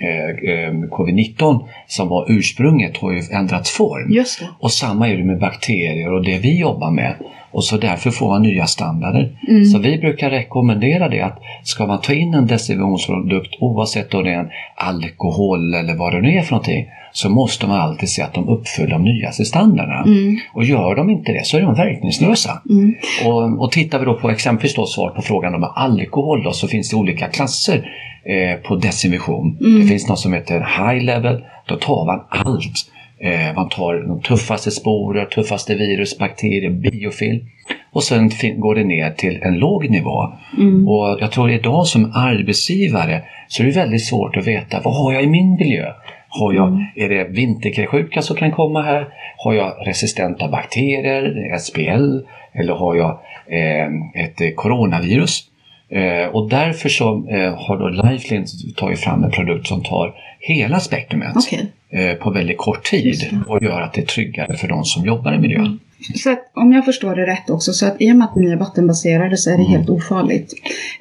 eh, 0.00 0.50
eh, 0.50 0.72
covid-19 0.72 1.64
som 1.86 2.08
var 2.08 2.26
ursprunget 2.28 2.96
har 2.96 3.12
ju 3.12 3.22
ändrat 3.32 3.68
form. 3.68 4.12
Och 4.60 4.72
samma 4.72 5.08
är 5.08 5.16
det 5.16 5.24
med 5.24 5.38
bakterier 5.38 6.12
och 6.12 6.24
det 6.24 6.38
vi 6.38 6.58
jobbar 6.58 6.90
med. 6.90 7.14
Och 7.56 7.64
så 7.64 7.76
därför 7.76 8.10
får 8.10 8.28
man 8.28 8.42
nya 8.42 8.66
standarder. 8.66 9.38
Mm. 9.48 9.64
Så 9.64 9.78
vi 9.78 9.98
brukar 9.98 10.30
rekommendera 10.30 11.08
det 11.08 11.20
att 11.20 11.38
ska 11.62 11.86
man 11.86 12.00
ta 12.00 12.12
in 12.12 12.34
en 12.34 12.46
desinfektionsprodukt 12.46 13.56
oavsett 13.60 14.14
om 14.14 14.24
det 14.24 14.30
är 14.30 14.38
en 14.38 14.50
alkohol 14.76 15.74
eller 15.74 15.94
vad 15.94 16.12
det 16.12 16.20
nu 16.20 16.28
är 16.28 16.42
för 16.42 16.52
någonting 16.52 16.86
så 17.12 17.28
måste 17.28 17.66
man 17.66 17.80
alltid 17.80 18.08
se 18.08 18.22
att 18.22 18.34
de 18.34 18.48
uppfyller 18.48 18.90
de 18.90 19.04
nyaste 19.04 19.44
standarderna. 19.44 20.02
Mm. 20.02 20.38
Och 20.54 20.64
gör 20.64 20.94
de 20.94 21.10
inte 21.10 21.32
det 21.32 21.46
så 21.46 21.56
är 21.56 21.62
de 21.62 21.74
verkningslösa. 21.74 22.62
Mm. 22.70 22.94
Och, 23.24 23.62
och 23.62 23.72
tittar 23.72 23.98
vi 23.98 24.04
då 24.04 24.14
på 24.14 24.30
exempelvis 24.30 24.74
då 24.74 24.86
svar 24.86 25.10
på 25.10 25.22
frågan 25.22 25.54
om 25.54 25.64
alkohol 25.74 26.42
då, 26.42 26.52
så 26.52 26.68
finns 26.68 26.90
det 26.90 26.96
olika 26.96 27.28
klasser 27.28 27.76
eh, 28.24 28.68
på 28.68 28.76
desinfektion. 28.76 29.58
Mm. 29.60 29.80
Det 29.80 29.86
finns 29.86 30.08
något 30.08 30.18
som 30.18 30.32
heter 30.32 30.58
high 30.60 31.04
level, 31.04 31.44
då 31.68 31.76
tar 31.76 32.06
man 32.06 32.20
allt. 32.28 32.95
Eh, 33.20 33.54
man 33.54 33.68
tar 33.68 33.94
de 33.94 34.22
tuffaste 34.22 34.70
sporer, 34.70 35.24
tuffaste 35.24 35.74
virus, 35.74 36.18
bakterier, 36.18 36.70
biofilm. 36.70 37.46
Och 37.92 38.02
sen 38.02 38.30
går 38.56 38.74
det 38.74 38.84
ner 38.84 39.10
till 39.10 39.42
en 39.42 39.58
låg 39.58 39.90
nivå. 39.90 40.32
Mm. 40.58 40.88
Och 40.88 41.18
jag 41.20 41.32
tror 41.32 41.50
idag 41.50 41.86
som 41.86 42.12
arbetsgivare 42.14 43.22
så 43.48 43.62
är 43.62 43.66
det 43.66 43.72
väldigt 43.72 44.04
svårt 44.04 44.36
att 44.36 44.46
veta 44.46 44.80
vad 44.84 44.94
har 44.94 45.12
jag 45.12 45.22
i 45.22 45.26
min 45.26 45.54
miljö? 45.54 45.92
Har 46.28 46.52
jag, 46.52 46.68
mm. 46.68 46.84
Är 46.96 47.08
det 47.08 47.24
vinterkräksjuka 47.24 48.22
som 48.22 48.36
kan 48.36 48.52
komma 48.52 48.82
här? 48.82 49.08
Har 49.36 49.54
jag 49.54 49.74
resistenta 49.86 50.48
bakterier, 50.48 51.58
SPL? 51.58 52.18
Eller 52.52 52.74
har 52.74 52.94
jag 52.94 53.18
eh, 53.46 54.22
ett 54.24 54.56
coronavirus? 54.56 55.44
Eh, 55.88 56.28
och 56.28 56.48
därför 56.48 56.88
så 56.88 57.28
eh, 57.28 57.54
har 57.54 57.78
då 57.78 57.88
Lifeline 57.88 58.46
tagit 58.76 59.00
fram 59.00 59.24
en 59.24 59.30
produkt 59.30 59.66
som 59.66 59.82
tar 59.82 60.14
hela 60.40 60.80
spektrumet 60.80 61.36
okay. 61.36 61.66
Eh, 61.90 62.14
på 62.14 62.30
väldigt 62.30 62.58
kort 62.58 62.84
tid 62.84 63.42
och 63.46 63.62
gör 63.62 63.80
att 63.80 63.92
det 63.92 64.00
är 64.00 64.06
tryggare 64.06 64.56
för 64.56 64.68
de 64.68 64.84
som 64.84 65.06
jobbar 65.06 65.32
i 65.32 65.38
miljön. 65.38 65.60
Mm. 65.60 65.78
Så 66.14 66.32
att, 66.32 66.50
om 66.54 66.72
jag 66.72 66.84
förstår 66.84 67.14
det 67.14 67.26
rätt 67.26 67.50
också, 67.50 67.72
så 67.72 67.86
att 67.86 67.96
i 67.98 68.12
och 68.12 68.16
med 68.16 68.24
att 68.24 68.36
ni 68.36 68.50
är 68.50 68.56
vattenbaserade 68.56 69.36
så 69.36 69.50
är 69.50 69.56
det 69.56 69.64
mm. 69.64 69.72
helt 69.72 69.90
ofarligt. 69.90 70.52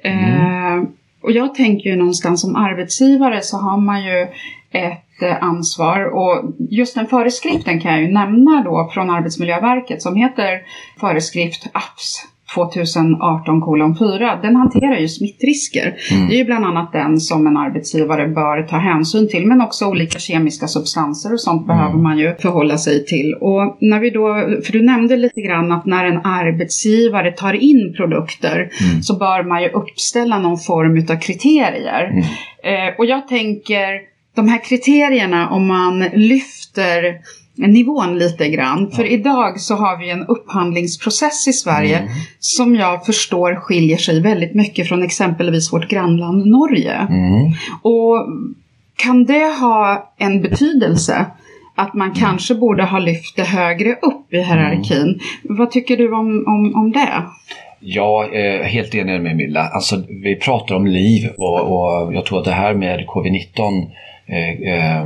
Mm. 0.03 0.79
Eh, 0.79 0.87
och 1.21 1.31
jag 1.31 1.55
tänker 1.55 1.89
ju 1.89 1.95
någonstans 1.95 2.41
som 2.41 2.55
arbetsgivare 2.55 3.41
så 3.41 3.57
har 3.57 3.77
man 3.77 4.03
ju 4.05 4.27
ett 4.71 5.21
eh, 5.21 5.43
ansvar 5.43 6.05
och 6.05 6.51
just 6.69 6.95
den 6.95 7.07
föreskriften 7.07 7.81
kan 7.81 7.91
jag 7.91 8.01
ju 8.01 8.07
nämna 8.13 8.63
då 8.63 8.89
från 8.93 9.09
Arbetsmiljöverket 9.09 10.01
som 10.01 10.15
heter 10.15 10.61
föreskrift 10.99 11.67
APS 11.73 12.27
2018 12.53 13.95
4, 13.99 14.39
den 14.41 14.55
hanterar 14.55 14.97
ju 14.99 15.07
smittrisker. 15.07 15.95
Mm. 16.11 16.27
Det 16.27 16.35
är 16.35 16.37
ju 16.37 16.45
bland 16.45 16.65
annat 16.65 16.91
den 16.93 17.19
som 17.19 17.47
en 17.47 17.57
arbetsgivare 17.57 18.27
bör 18.27 18.63
ta 18.67 18.77
hänsyn 18.77 19.29
till, 19.29 19.45
men 19.47 19.61
också 19.61 19.85
olika 19.85 20.19
kemiska 20.19 20.67
substanser 20.67 21.33
och 21.33 21.39
sånt 21.39 21.65
Mm. 21.65 21.77
behöver 21.77 21.97
man 21.99 22.17
ju 22.17 22.35
förhålla 22.39 22.77
sig 22.77 23.05
till. 23.05 23.33
Och 23.33 23.77
när 23.81 23.99
vi 23.99 24.09
då, 24.09 24.33
för 24.65 24.71
du 24.71 24.81
nämnde 24.85 25.17
lite 25.17 25.41
grann 25.41 25.71
att 25.71 25.85
när 25.85 26.05
en 26.05 26.17
arbetsgivare 26.23 27.31
tar 27.31 27.53
in 27.53 27.93
produkter 27.97 28.55
Mm. 28.55 29.01
så 29.03 29.17
bör 29.17 29.43
man 29.43 29.61
ju 29.63 29.69
uppställa 29.69 30.39
någon 30.39 30.57
form 30.57 30.97
utav 30.97 31.15
kriterier. 31.15 32.03
Mm. 32.11 32.23
Eh, 32.89 32.93
och 32.97 33.05
jag 33.05 33.27
tänker, 33.27 34.01
de 34.35 34.47
här 34.47 34.63
kriterierna 34.63 35.49
om 35.49 35.67
man 35.67 35.99
lyfter 36.13 37.15
nivån 37.57 38.17
lite 38.17 38.49
grann. 38.49 38.91
För 38.91 39.03
idag 39.05 39.59
så 39.59 39.75
har 39.75 39.97
vi 39.97 40.09
en 40.09 40.25
upphandlingsprocess 40.25 41.47
i 41.47 41.53
Sverige 41.53 41.97
Mm. 41.99 42.11
som 42.39 42.75
jag 42.75 43.05
förstår 43.05 43.55
skiljer 43.55 43.97
sig 43.97 44.21
väldigt 44.21 44.55
mycket 44.55 44.87
från 44.87 45.03
exempelvis 45.03 45.73
vårt 45.73 45.89
grannland 45.89 46.45
Norge. 46.45 46.93
Mm. 46.93 47.51
Och 47.81 48.27
kan 48.95 49.25
det 49.25 49.59
ha 49.59 50.13
en 50.17 50.41
betydelse? 50.41 51.25
Att 51.77 51.93
man 51.93 52.13
kanske 52.13 52.55
borde 52.55 52.83
ha 52.83 52.99
lyft 52.99 53.35
det 53.35 53.43
högre 53.43 53.93
upp 53.93 54.33
i 54.33 54.37
hierarkin. 54.37 55.19
Vad 55.43 55.71
tycker 55.71 55.97
du 55.97 56.13
om, 56.13 56.43
om, 56.47 56.75
om 56.75 56.91
det? 56.91 57.23
Är 58.33 58.63
helt 58.63 58.95
enig 58.95 59.21
med 59.21 59.35
Milla. 59.35 59.61
Alltså, 59.61 60.03
vi 60.23 60.35
pratar 60.35 60.75
om 60.75 60.87
liv 60.87 61.29
och, 61.37 61.59
och 61.59 62.13
jag 62.13 62.25
tror 62.25 62.39
att 62.39 62.45
det 62.45 62.51
här 62.51 62.73
med 62.73 63.05
covid-19 63.05 63.87
eh, 64.27 64.49
eh, 64.49 65.01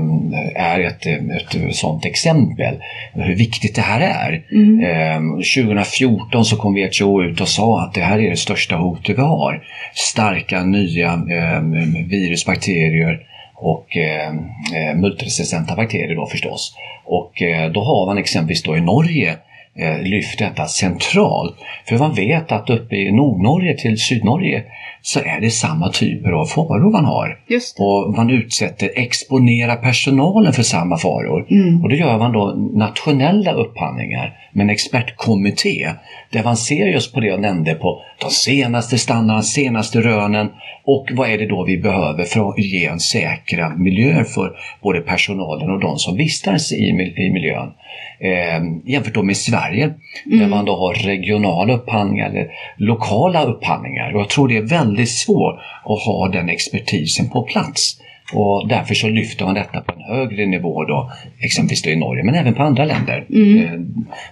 är 0.56 0.80
ett, 0.80 1.06
ett 1.06 1.76
sådant 1.76 2.06
exempel. 2.06 2.76
Hur 3.14 3.36
viktigt 3.36 3.76
det 3.76 3.82
här 3.82 4.02
är. 4.02 4.44
Mm. 4.52 4.84
Eh, 4.84 5.32
2014 5.66 6.46
så 6.46 6.56
kom 6.56 6.74
WHO 6.74 7.24
ut 7.24 7.42
och 7.42 7.48
sa 7.48 7.82
att 7.82 7.94
det 7.94 8.02
här 8.02 8.20
är 8.20 8.30
det 8.30 8.38
största 8.38 8.76
hotet 8.76 9.18
vi 9.18 9.22
har. 9.22 9.64
Starka 9.94 10.64
nya 10.64 11.14
eh, 11.14 11.62
virus, 12.10 12.46
bakterier 12.46 13.20
och 13.56 13.98
eh, 13.98 14.30
eh, 14.76 14.96
multiresistenta 14.96 15.76
bakterier 15.76 16.16
då 16.16 16.26
förstås. 16.26 16.76
Och 17.06 17.42
eh, 17.42 17.72
då 17.72 17.84
har 17.84 18.06
man 18.06 18.18
exempelvis 18.18 18.64
då 18.64 18.78
i 18.78 18.82
Norge 18.82 19.38
lyft 20.04 20.40
detta 20.40 20.66
centralt. 20.66 21.56
För 21.86 21.98
man 21.98 22.14
vet 22.14 22.52
att 22.52 22.70
uppe 22.70 22.96
i 22.96 23.12
Nordnorge 23.12 23.78
till 23.78 23.98
Sydnorge 23.98 24.64
så 25.02 25.20
är 25.20 25.42
det 25.42 25.52
samma 25.52 25.90
typer 25.90 26.32
av 26.32 26.46
faror 26.46 26.92
man 26.92 27.06
har. 27.06 27.38
Och 27.80 28.14
man 28.18 28.30
utsätter, 28.30 28.92
exponerar 28.96 29.76
personalen 29.76 30.54
för 30.54 30.64
samma 30.64 30.98
faror. 30.98 31.48
Mm. 31.52 31.84
Och 31.84 31.90
då 31.90 31.96
gör 31.96 32.18
man 32.18 32.34
då 32.34 32.46
nationella 32.74 33.52
upphandlingar 33.54 34.38
med 34.54 34.64
en 34.64 34.70
expertkommitté 34.70 35.90
där 36.32 36.44
man 36.44 36.58
ser 36.58 36.88
just 36.88 37.14
på 37.14 37.20
det 37.20 37.28
jag 37.28 37.42
nämnde 37.42 37.74
på 37.74 38.02
de 38.22 38.30
senaste 38.30 38.98
standarderna, 38.98 39.42
senaste 39.42 40.02
rönen 40.02 40.50
och 40.86 41.10
vad 41.12 41.30
är 41.30 41.38
det 41.38 41.48
då 41.48 41.64
vi 41.64 41.78
behöver 41.78 42.24
för 42.24 42.50
att 42.50 42.60
ge 42.60 42.86
en 42.86 43.00
säkra 43.00 43.76
miljöer 43.76 44.24
för 44.24 44.52
både 44.84 45.02
personalen 45.02 45.70
och 45.70 45.80
de 45.80 45.98
som 45.98 46.18
vistas 46.18 46.72
i 46.72 46.94
miljön. 47.34 47.72
Eh, 48.20 48.92
jämfört 48.94 49.14
då 49.14 49.24
med 49.24 49.38
Sverige 49.38 49.69
där 50.26 50.48
man 50.48 50.66
då 50.66 50.76
har 50.76 50.94
regionala 50.94 51.74
upphandlingar 51.74 52.30
eller 52.30 52.52
lokala 52.78 53.44
upphandlingar. 53.44 54.14
Och 54.14 54.22
jag 54.22 54.30
tror 54.30 54.48
det 54.48 54.58
är 54.58 54.62
väldigt 54.62 55.10
svårt 55.10 55.60
att 55.84 56.06
ha 56.06 56.30
den 56.34 56.50
expertisen 56.50 57.30
på 57.30 57.44
plats. 57.44 58.00
Och 58.34 58.68
därför 58.68 58.96
så 58.96 59.08
lyfter 59.08 59.46
man 59.46 59.56
detta 59.56 59.82
på 59.82 59.94
en 59.94 60.02
högre 60.02 60.46
nivå 60.46 60.84
då, 60.84 61.12
exempelvis 61.40 61.82
då 61.82 61.90
i 61.90 61.96
Norge, 61.96 62.24
men 62.24 62.36
även 62.36 62.54
på 62.54 62.64
andra 62.64 62.86
länder. 62.86 63.26
Eh, 63.64 63.80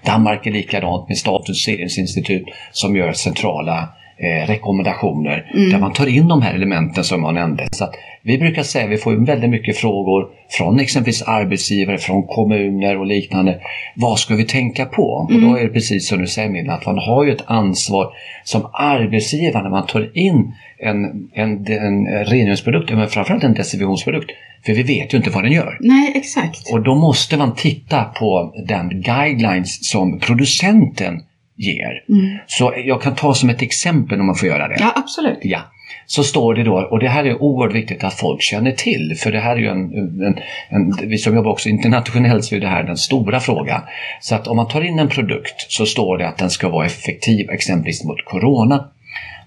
Danmark 0.05 0.47
är 0.47 0.51
likadant 0.51 1.07
med 1.07 1.17
Statens 1.17 1.63
seringsinstitut 1.63 2.47
som 2.71 2.95
gör 2.95 3.13
centrala 3.13 3.89
eh, 4.17 4.47
rekommendationer 4.47 5.51
där 5.71 5.79
man 5.79 5.93
tar 5.93 6.07
in 6.07 6.27
de 6.27 6.41
här 6.41 6.53
elementen 6.53 7.03
som 7.03 7.23
jag 7.23 7.33
nämnde. 7.33 7.67
Så 7.71 7.83
att 7.83 7.95
vi 8.27 8.37
brukar 8.37 8.63
säga 8.63 8.85
att 8.85 8.91
vi 8.91 8.97
får 8.97 9.25
väldigt 9.25 9.49
mycket 9.49 9.77
frågor 9.77 10.29
från 10.49 10.79
exempelvis 10.79 11.21
arbetsgivare, 11.21 11.97
från 11.97 12.23
kommuner 12.27 12.97
och 12.97 13.05
liknande. 13.05 13.59
Vad 13.95 14.19
ska 14.19 14.35
vi 14.35 14.45
tänka 14.45 14.85
på? 14.85 15.03
Och 15.03 15.41
då 15.41 15.55
är 15.55 15.63
det 15.63 15.69
precis 15.69 16.07
som 16.07 16.19
du 16.19 16.27
säger 16.27 16.49
Milla, 16.49 16.73
att 16.73 16.85
man 16.85 16.97
har 16.97 17.23
ju 17.23 17.31
ett 17.31 17.43
ansvar 17.45 18.13
som 18.43 18.69
arbetsgivare 18.73 19.63
när 19.63 19.69
man 19.69 19.87
tar 19.87 20.17
in 20.17 20.53
en, 20.79 21.29
en, 21.33 21.67
en 21.67 22.25
rengöringsprodukt, 22.25 22.91
men 22.91 23.07
framförallt 23.07 23.43
en 23.43 23.53
desinfektionsprodukt. 23.53 24.31
För 24.65 24.73
vi 24.73 24.83
vet 24.83 25.13
ju 25.13 25.17
inte 25.17 25.29
vad 25.29 25.43
den 25.43 25.51
gör. 25.51 25.77
Nej, 25.79 26.11
exakt. 26.15 26.71
Och 26.73 26.83
då 26.83 26.95
måste 26.95 27.37
man 27.37 27.55
titta 27.55 28.03
på 28.03 28.53
den 28.67 29.01
guidelines 29.01 29.89
som 29.89 30.19
producenten 30.19 31.21
ger. 31.55 32.03
Mm. 32.09 32.37
Så 32.47 32.73
jag 32.85 33.01
kan 33.01 33.15
ta 33.15 33.33
som 33.33 33.49
ett 33.49 33.61
exempel 33.61 34.19
om 34.19 34.25
man 34.25 34.35
får 34.35 34.47
göra 34.47 34.67
det. 34.67 34.75
Ja, 34.79 34.93
absolut. 34.95 35.39
Ja. 35.41 35.59
Så 36.09 36.23
står 36.23 36.53
det 36.53 36.63
då, 36.63 36.77
och 36.91 36.99
det 36.99 37.09
här 37.09 37.23
är 37.23 37.41
oerhört 37.41 37.75
viktigt 37.75 38.03
att 38.03 38.13
folk 38.13 38.41
känner 38.41 38.71
till, 38.71 39.15
för 39.17 39.31
det 39.31 39.39
här 39.39 39.55
är 39.55 39.59
ju 39.59 39.67
en, 39.67 39.93
en, 40.23 40.39
en 40.69 41.09
vi 41.09 41.17
som 41.17 41.35
jobbar 41.35 41.51
också 41.51 41.69
internationellt 41.69 42.45
så 42.45 42.55
är 42.55 42.59
det 42.59 42.67
här 42.67 42.83
den 42.83 42.97
stora 42.97 43.39
frågan. 43.39 43.81
Så 44.21 44.35
att 44.35 44.47
om 44.47 44.55
man 44.55 44.67
tar 44.67 44.81
in 44.81 44.99
en 44.99 45.09
produkt 45.09 45.65
så 45.71 45.85
står 45.85 46.17
det 46.17 46.27
att 46.27 46.37
den 46.37 46.49
ska 46.49 46.69
vara 46.69 46.85
effektiv 46.85 47.49
exempelvis 47.49 48.03
mot 48.03 48.25
Corona. 48.25 48.89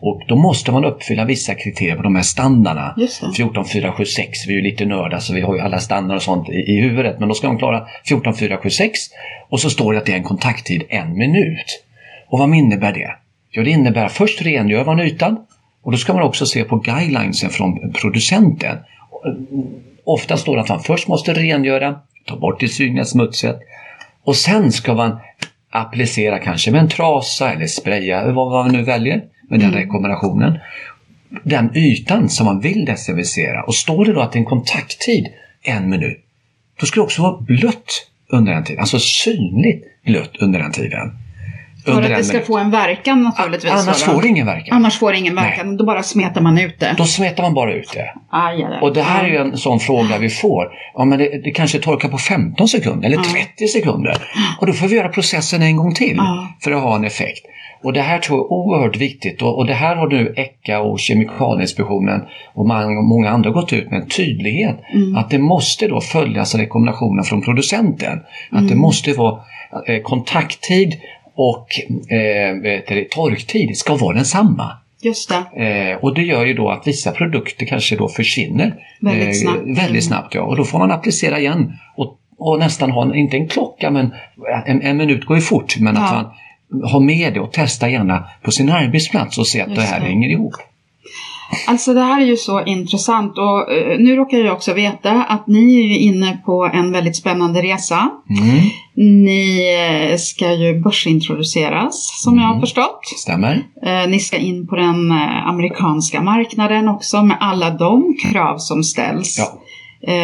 Och 0.00 0.22
då 0.28 0.36
måste 0.36 0.72
man 0.72 0.84
uppfylla 0.84 1.24
vissa 1.24 1.54
kriterier 1.54 1.96
på 1.96 2.02
de 2.02 2.16
här 2.16 2.22
standarderna. 2.22 2.94
Just 2.96 3.20
det. 3.20 3.32
14476, 3.32 4.46
vi 4.46 4.52
är 4.52 4.56
ju 4.56 4.62
lite 4.62 4.84
nördar 4.84 5.18
så 5.18 5.34
vi 5.34 5.40
har 5.40 5.54
ju 5.54 5.60
alla 5.60 5.78
standarder 5.78 6.16
och 6.16 6.22
sånt 6.22 6.48
i, 6.48 6.52
i 6.52 6.80
huvudet. 6.80 7.18
Men 7.18 7.28
då 7.28 7.34
ska 7.34 7.46
man 7.46 7.58
klara 7.58 7.86
14476 8.08 8.98
och 9.48 9.60
så 9.60 9.70
står 9.70 9.92
det 9.92 9.98
att 9.98 10.06
det 10.06 10.12
är 10.12 10.16
en 10.16 10.22
kontakttid 10.22 10.82
en 10.88 11.18
minut. 11.18 11.84
Och 12.28 12.38
vad 12.38 12.54
innebär 12.54 12.92
det? 12.92 13.10
Jo, 13.50 13.62
det 13.62 13.70
innebär 13.70 14.04
att 14.04 14.12
först 14.12 14.42
rengör 14.42 14.84
man 14.84 15.00
ytan 15.00 15.36
och 15.82 15.92
då 15.92 15.98
ska 15.98 16.12
man 16.12 16.22
också 16.22 16.46
se 16.46 16.64
på 16.64 16.76
guidelinesen 16.76 17.50
från 17.50 17.92
producenten. 17.92 18.78
Ofta 20.04 20.36
står 20.36 20.56
det 20.56 20.62
att 20.62 20.68
man 20.68 20.80
först 20.80 21.08
måste 21.08 21.34
rengöra, 21.34 21.98
ta 22.26 22.36
bort 22.36 22.60
det 22.60 22.68
synliga 22.68 23.04
smutset 23.04 23.60
och 24.24 24.36
sen 24.36 24.72
ska 24.72 24.94
man 24.94 25.18
applicera 25.70 26.38
kanske 26.38 26.70
med 26.70 26.80
en 26.80 26.88
trasa 26.88 27.52
eller 27.52 27.66
spraya, 27.66 28.32
vad 28.32 28.52
man 28.52 28.72
nu 28.72 28.82
väljer 28.82 29.22
med 29.48 29.60
den 29.60 29.72
rekommendationen. 29.72 30.58
Den 31.42 31.76
ytan 31.76 32.28
som 32.28 32.46
man 32.46 32.60
vill 32.60 32.84
desinficera 32.84 33.62
och 33.62 33.74
står 33.74 34.04
det 34.04 34.12
då 34.12 34.20
att 34.20 34.32
det 34.32 34.36
är 34.36 34.40
en 34.40 34.46
kontakttid 34.46 35.26
en 35.62 35.90
minut, 35.90 36.24
då 36.80 36.86
ska 36.86 37.00
det 37.00 37.04
också 37.04 37.22
vara 37.22 37.40
blött 37.40 38.06
under 38.28 38.52
den 38.52 38.64
tiden, 38.64 38.80
alltså 38.80 38.98
synligt 38.98 39.84
blött 40.04 40.36
under 40.40 40.58
den 40.58 40.72
tiden. 40.72 41.16
För 41.84 42.02
att 42.02 42.08
det 42.08 42.24
ska 42.24 42.32
minut. 42.32 42.46
få 42.46 42.58
en 42.58 42.70
verkan 42.70 43.22
naturligtvis. 43.22 43.72
Annars 43.72 44.02
får 44.02 44.22
det 44.22 44.28
ingen 44.28 44.46
verkan. 44.46 44.76
Annars 44.76 44.98
får 44.98 45.12
det 45.12 45.18
ingen 45.18 45.34
verkan, 45.34 45.76
då 45.76 45.84
bara 45.84 46.02
smetar 46.02 46.40
man 46.40 46.58
ut 46.58 46.80
det. 46.80 46.94
Då 46.98 47.04
smetar 47.04 47.42
man 47.42 47.54
bara 47.54 47.72
ut 47.74 47.92
det. 47.94 48.14
Aj, 48.30 48.64
aj, 48.64 48.64
aj. 48.64 48.80
Och 48.82 48.94
det 48.94 49.02
här 49.02 49.24
är 49.24 49.28
ju 49.28 49.36
en 49.36 49.56
sån 49.56 49.80
fråga 49.80 50.18
vi 50.18 50.28
får. 50.28 50.68
Ja, 50.94 51.04
men 51.04 51.18
det, 51.18 51.44
det 51.44 51.50
kanske 51.50 51.78
torkar 51.78 52.08
på 52.08 52.18
15 52.18 52.68
sekunder 52.68 53.06
eller 53.06 53.22
30 53.22 53.68
sekunder. 53.68 54.16
Och 54.60 54.66
då 54.66 54.72
får 54.72 54.88
vi 54.88 54.96
göra 54.96 55.08
processen 55.08 55.62
en 55.62 55.76
gång 55.76 55.94
till 55.94 56.20
för 56.64 56.72
att 56.72 56.82
ha 56.82 56.96
en 56.96 57.04
effekt. 57.04 57.46
Och 57.82 57.92
det 57.92 58.00
här 58.00 58.18
tror 58.18 58.38
jag 58.38 58.46
är 58.46 58.52
oerhört 58.52 58.96
viktigt 58.96 59.42
och, 59.42 59.58
och 59.58 59.66
det 59.66 59.74
här 59.74 59.96
har 59.96 60.08
nu 60.08 60.34
ECHA 60.36 60.80
och 60.80 61.00
Kemikalieinspektionen 61.00 62.20
och 62.54 62.66
många, 62.66 63.02
många 63.02 63.30
andra 63.30 63.50
gått 63.50 63.72
ut 63.72 63.90
med 63.90 64.00
en 64.00 64.08
tydlighet 64.08 64.76
att 65.16 65.30
det 65.30 65.38
måste 65.38 65.88
då 65.88 66.00
följas 66.00 66.54
rekommendationer 66.54 67.22
från 67.22 67.42
producenten. 67.42 68.20
Att 68.50 68.68
det 68.68 68.74
måste 68.74 69.12
vara 69.12 69.40
eh, 69.86 70.02
kontakttid 70.02 70.96
och 71.40 71.66
eh, 72.12 73.04
torktid 73.10 73.76
ska 73.76 73.96
vara 73.96 74.14
densamma. 74.16 74.72
Just 75.02 75.28
det. 75.54 75.64
Eh, 75.64 75.96
och 76.04 76.14
det 76.14 76.22
gör 76.22 76.46
ju 76.46 76.54
då 76.54 76.68
att 76.70 76.86
vissa 76.86 77.10
produkter 77.12 77.66
kanske 77.66 77.96
då 77.96 78.08
försvinner 78.08 78.74
Väldigt 79.00 79.40
snabbt. 79.40 79.62
Mm. 79.62 79.74
väldigt 79.74 80.04
snabbt 80.04 80.34
ja. 80.34 80.42
Och 80.42 80.56
då 80.56 80.64
får 80.64 80.78
man 80.78 80.90
applicera 80.90 81.38
igen 81.38 81.72
och, 81.96 82.18
och 82.38 82.58
nästan 82.58 82.90
ha, 82.90 83.02
en, 83.04 83.14
inte 83.14 83.36
en 83.36 83.48
klocka, 83.48 83.90
men 83.90 84.14
en, 84.66 84.82
en 84.82 84.96
minut 84.96 85.24
går 85.24 85.36
ju 85.36 85.42
fort, 85.42 85.76
men 85.78 85.96
att 85.96 86.12
Ja. 86.12 86.34
man 86.72 86.82
har 86.90 87.00
med 87.00 87.34
det 87.34 87.40
och 87.40 87.52
testa 87.52 87.88
gärna 87.88 88.24
på 88.42 88.50
sin 88.50 88.70
arbetsplats 88.70 89.38
och 89.38 89.46
se 89.46 89.60
att 89.60 89.74
det 89.74 89.80
här 89.82 90.00
det. 90.00 90.06
hänger 90.06 90.28
ihop. 90.28 90.54
Alltså 91.66 91.94
det 91.94 92.00
här 92.00 92.20
är 92.20 92.26
ju 92.26 92.36
så 92.36 92.64
intressant 92.64 93.38
och 93.38 93.72
eh, 93.72 93.98
nu 93.98 94.16
råkar 94.16 94.38
jag 94.38 94.52
också 94.52 94.74
veta 94.74 95.10
att 95.24 95.46
ni 95.46 95.76
är 95.76 95.88
ju 95.88 95.98
inne 95.98 96.38
på 96.46 96.70
en 96.74 96.92
väldigt 96.92 97.16
spännande 97.16 97.62
resa. 97.62 98.10
Mm, 98.30 98.60
Ni 99.24 99.60
eh, 100.10 100.16
ska 100.16 100.52
ju 100.54 100.80
börsintroduceras 100.80 102.22
som 102.22 102.36
jag 102.36 102.42
har 102.44 102.50
Mm. 102.50 102.60
förstått. 102.60 103.00
stämmer? 103.16 103.62
Eh, 103.82 104.08
Ni 104.10 104.18
ska 104.20 104.36
in 104.36 104.66
på 104.66 104.76
den 104.76 105.12
amerikanska 105.46 106.22
marknaden 106.22 106.88
också 106.88 107.22
med 107.22 107.36
alla 107.40 107.70
de 107.70 108.16
krav 108.32 108.58
som 108.58 108.82
ställs. 108.84 109.38
Ja. 109.38 109.56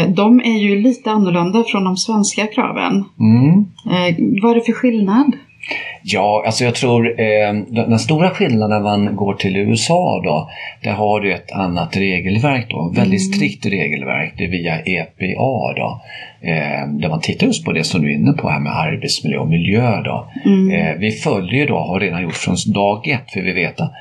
De 0.09 0.41
är 0.41 0.59
ju 0.59 0.83
lite 0.83 1.11
annorlunda 1.11 1.65
från 1.65 1.85
de 1.85 1.97
svenska 1.97 2.47
kraven. 2.47 3.05
Mm. 3.21 3.65
Vad 4.43 4.51
är 4.51 4.55
det 4.55 4.61
för 4.61 4.73
skillnad? 4.73 5.33
Ja, 6.03 6.43
alltså 6.47 6.65
jag 6.65 6.75
tror 6.75 7.21
eh, 7.21 7.53
den 7.71 7.99
stora 7.99 8.31
skillnaden 8.31 8.71
när 8.71 8.81
man 8.81 9.17
går 9.17 9.35
till 9.35 9.57
USA 9.57 10.23
då, 10.25 10.51
där 10.83 10.93
har 10.93 11.21
du 11.21 11.33
ett 11.33 11.53
annat 11.53 11.97
regelverk 11.97 12.67
då, 12.69 12.93
väldigt 12.97 13.27
mm. 13.27 13.33
strikt 13.33 13.67
regelverk, 13.67 14.35
det 14.37 14.45
är 14.45 14.49
via 14.49 14.81
EPA 14.81 15.73
då. 15.77 16.01
Eh, 16.47 16.89
där 16.89 17.09
man 17.09 17.21
tittar 17.21 17.47
just 17.47 17.65
på 17.65 17.73
det 17.73 17.85
som 17.85 18.03
du 18.03 18.11
är 18.11 18.15
inne 18.15 18.33
på 18.33 18.49
här 18.49 18.61
med 18.61 18.79
arbetsmiljö 18.79 19.39
och 19.39 19.49
miljö 19.49 20.03
då. 20.03 20.31
Mm. 20.45 20.71
Eh, 20.71 20.95
vi 20.99 21.11
följer 21.11 21.67
då, 21.67 21.79
har 21.79 22.01
redan 22.01 22.23
gjort 22.23 22.35
från 22.35 22.57
dag 22.75 23.09
ett, 23.09 23.31
för 23.33 23.41
vi 23.41 23.53
vet 23.53 23.81
att 23.81 23.93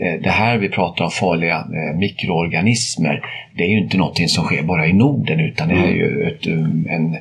Eh, 0.00 0.20
det 0.22 0.30
här 0.30 0.58
vi 0.58 0.68
pratar 0.68 1.04
om 1.04 1.10
farliga 1.10 1.56
eh, 1.56 1.98
mikroorganismer, 1.98 3.20
det 3.56 3.64
är 3.64 3.68
ju 3.68 3.78
inte 3.78 3.96
någonting 3.96 4.28
som 4.28 4.44
sker 4.44 4.62
bara 4.62 4.86
i 4.86 4.92
Norden 4.92 5.40
utan 5.40 5.68
det 5.68 5.74
är 5.74 5.90
ju 5.90 6.22
ett, 6.28 6.46
um, 6.46 6.86
en, 6.90 7.14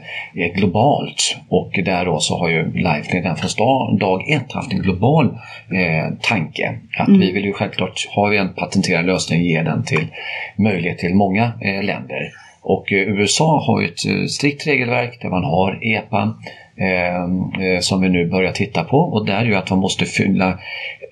ett 0.43 0.55
globalt. 0.55 1.37
Och 1.49 1.79
där 1.85 2.05
då 2.05 2.19
så 2.19 2.37
har 2.37 2.49
ju 2.49 2.73
Life 2.73 3.17
redan 3.17 3.37
från 3.37 3.97
dag 3.97 4.29
ett 4.29 4.53
haft 4.53 4.73
en 4.73 4.81
global 4.81 5.25
eh, 5.71 6.13
tanke. 6.21 6.79
Att 6.97 7.07
mm. 7.07 7.19
vi 7.19 7.31
vill 7.31 7.45
ju 7.45 7.53
självklart, 7.53 8.07
har 8.09 8.29
vi 8.29 8.37
en 8.37 8.53
patenterad 8.53 9.05
lösning, 9.05 9.41
ge 9.41 9.61
den 9.61 9.83
till 9.83 10.07
möjlighet 10.55 10.97
till 10.97 11.15
många 11.15 11.51
eh, 11.61 11.83
länder. 11.83 12.42
Och 12.63 12.93
eh, 12.93 12.97
USA 12.97 13.63
har 13.67 13.81
ju 13.81 13.87
ett 13.87 14.05
eh, 14.05 14.25
strikt 14.25 14.67
regelverk 14.67 15.21
där 15.21 15.29
man 15.29 15.43
har 15.43 15.79
EPA 15.81 16.35
eh, 16.77 17.79
som 17.79 18.01
vi 18.01 18.09
nu 18.09 18.29
börjar 18.29 18.51
titta 18.51 18.83
på 18.83 18.97
och 18.97 19.25
där 19.25 19.41
är 19.41 19.45
ju 19.45 19.55
att 19.55 19.69
man 19.69 19.79
måste 19.79 20.05
fylla 20.05 20.59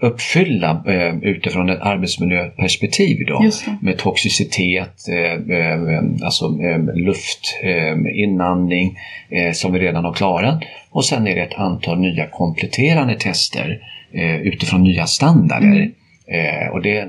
uppfylla 0.01 0.83
eh, 0.87 1.15
utifrån 1.21 1.69
ett 1.69 1.81
arbetsmiljöperspektiv 1.81 3.17
då, 3.27 3.43
med 3.81 3.97
toxicitet, 3.97 5.07
eh, 5.09 5.57
eh, 5.57 6.03
alltså 6.23 6.45
eh, 6.45 6.95
luft, 6.95 7.59
eh, 7.63 8.21
inandning 8.23 8.97
eh, 9.29 9.51
som 9.51 9.73
vi 9.73 9.79
redan 9.79 10.05
har 10.05 10.13
klarat. 10.13 10.63
Och 10.89 11.05
sen 11.05 11.27
är 11.27 11.35
det 11.35 11.41
ett 11.41 11.59
antal 11.59 11.99
nya 11.99 12.27
kompletterande 12.27 13.15
tester 13.15 13.79
eh, 14.13 14.35
utifrån 14.35 14.83
nya 14.83 15.05
standarder. 15.05 15.67
Mm. 15.67 15.91
Eh, 16.33 16.67
och 16.73 16.81
det, 16.81 17.07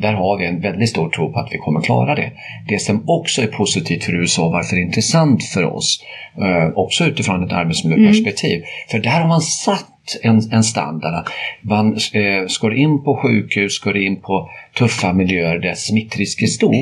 där 0.00 0.12
har 0.12 0.38
vi 0.38 0.46
en 0.46 0.60
väldigt 0.60 0.88
stor 0.88 1.10
tro 1.10 1.32
på 1.32 1.38
att 1.38 1.52
vi 1.52 1.58
kommer 1.58 1.80
klara 1.80 2.14
det. 2.14 2.32
Det 2.68 2.78
som 2.78 3.04
också 3.06 3.42
är 3.42 3.46
positivt 3.46 4.04
för 4.04 4.14
USA, 4.14 4.48
varför 4.48 4.76
det 4.76 4.82
är 4.82 4.86
intressant 4.86 5.44
för 5.44 5.64
oss, 5.64 6.04
eh, 6.38 6.78
också 6.78 7.04
utifrån 7.04 7.44
ett 7.44 7.52
arbetsmiljöperspektiv, 7.52 8.56
mm. 8.56 8.66
för 8.90 8.98
där 8.98 9.20
har 9.20 9.28
man 9.28 9.40
satt 9.40 9.93
en, 10.22 10.52
en 10.52 10.64
standard. 10.64 11.26
Man 11.60 11.92
eh, 11.92 12.46
ska 12.48 12.74
in 12.74 13.04
på 13.04 13.16
sjukhus, 13.16 13.72
ska 13.72 13.98
in 13.98 14.20
på 14.20 14.50
tuffa 14.78 15.12
miljöer 15.12 15.58
där 15.58 15.74
smittrisk 15.74 16.42
är 16.42 16.46
stor, 16.46 16.74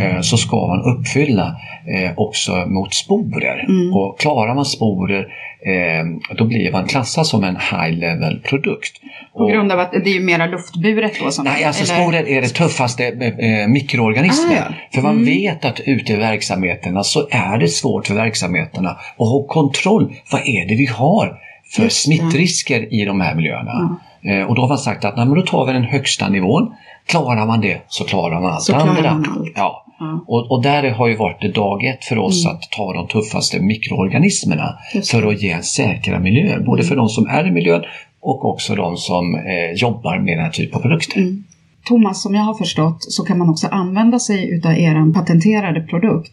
eh, 0.00 0.20
så 0.20 0.36
ska 0.36 0.66
man 0.66 0.96
uppfylla 0.96 1.56
eh, 1.86 2.12
också 2.16 2.52
mot 2.66 2.94
sporer. 2.94 3.64
Mm. 3.68 3.94
Och 3.94 4.20
klarar 4.20 4.54
man 4.54 4.64
sporer 4.64 5.26
eh, 5.60 6.34
då 6.36 6.44
blir 6.44 6.72
man 6.72 6.86
klassad 6.86 7.26
som 7.26 7.44
en 7.44 7.56
high 7.56 7.98
level 7.98 8.40
produkt. 8.40 9.00
På 9.32 9.46
grund 9.46 9.72
av 9.72 9.80
att 9.80 9.92
det 9.92 10.10
är 10.10 10.14
ju 10.14 10.20
mera 10.20 10.46
luftburet 10.46 11.12
då? 11.20 11.30
Som, 11.30 11.44
nej, 11.44 11.64
alltså 11.64 11.94
eller? 11.94 12.04
sporer 12.04 12.28
är 12.28 12.42
det 12.42 12.48
tuffaste 12.48 13.06
eh, 13.06 13.68
mikroorganismer. 13.68 14.56
Ah, 14.56 14.64
ja. 14.68 14.74
För 14.94 15.02
man 15.02 15.12
mm. 15.12 15.24
vet 15.24 15.64
att 15.64 15.80
ute 15.80 16.12
i 16.12 16.16
verksamheterna 16.16 17.04
så 17.04 17.28
är 17.30 17.58
det 17.58 17.68
svårt 17.68 18.06
för 18.06 18.14
verksamheterna 18.14 18.90
att 18.90 19.28
ha 19.28 19.46
kontroll. 19.48 20.14
Vad 20.32 20.40
är 20.40 20.68
det 20.68 20.74
vi 20.74 20.86
har? 20.86 21.38
För 21.70 21.88
smittrisker 21.88 22.94
i 22.94 23.04
de 23.04 23.20
här 23.20 23.34
miljöerna. 23.34 23.98
Mm. 24.22 24.48
och 24.48 24.54
då 24.54 24.62
har 24.62 24.68
man 24.68 24.78
sagt 24.78 25.04
att 25.04 25.16
nej, 25.16 25.26
men 25.26 25.34
då 25.34 25.42
tar 25.42 25.66
vi 25.66 25.72
den 25.72 25.84
högsta 25.84 26.28
nivån. 26.28 26.72
Klarar 27.06 27.46
man 27.46 27.60
det 27.60 27.82
så 27.88 28.04
klarar 28.04 28.40
man 28.40 28.52
allt 28.52 28.62
så 28.62 28.74
andra. 28.74 29.14
Man 29.14 29.26
allt. 29.38 29.52
Ja. 29.56 29.84
Mm. 30.00 30.18
Och, 30.26 30.50
och, 30.50 30.62
där 30.62 30.90
har 30.90 31.08
ju 31.08 31.16
varit 31.16 31.40
det 31.40 31.48
dag 31.48 31.84
ett 31.84 32.04
för 32.04 32.18
oss 32.18 32.44
mm. 32.44 32.56
att 32.56 32.62
ta 32.70 32.92
de 32.92 33.08
tuffaste 33.08 33.60
mikroorganismerna 33.60 34.78
för 35.10 35.26
att 35.26 35.42
ge 35.42 35.50
en 35.50 35.62
säkrare 35.62 36.20
miljö. 36.20 36.60
Både 36.60 36.82
för 36.82 36.96
de 36.96 37.08
som 37.08 37.26
är 37.26 37.46
i 37.46 37.50
miljön 37.50 37.82
och 38.20 38.44
också 38.44 38.74
de 38.74 38.96
som 38.96 39.34
eh, 39.34 39.72
jobbar 39.76 40.18
med 40.18 40.36
den 40.36 40.44
här 40.44 40.52
typen 40.52 40.76
av 40.76 40.82
produkter. 40.82 41.18
Mm. 41.20 41.44
Thomas, 41.84 42.22
som 42.22 42.34
jag 42.34 42.42
har 42.42 42.54
förstått 42.54 42.96
så 43.12 43.24
kan 43.24 43.38
man 43.38 43.48
också 43.48 43.66
använda 43.66 44.18
sig 44.18 44.50
utav 44.50 44.72
er 44.72 45.12
patenterade 45.12 45.80
produkt 45.80 46.32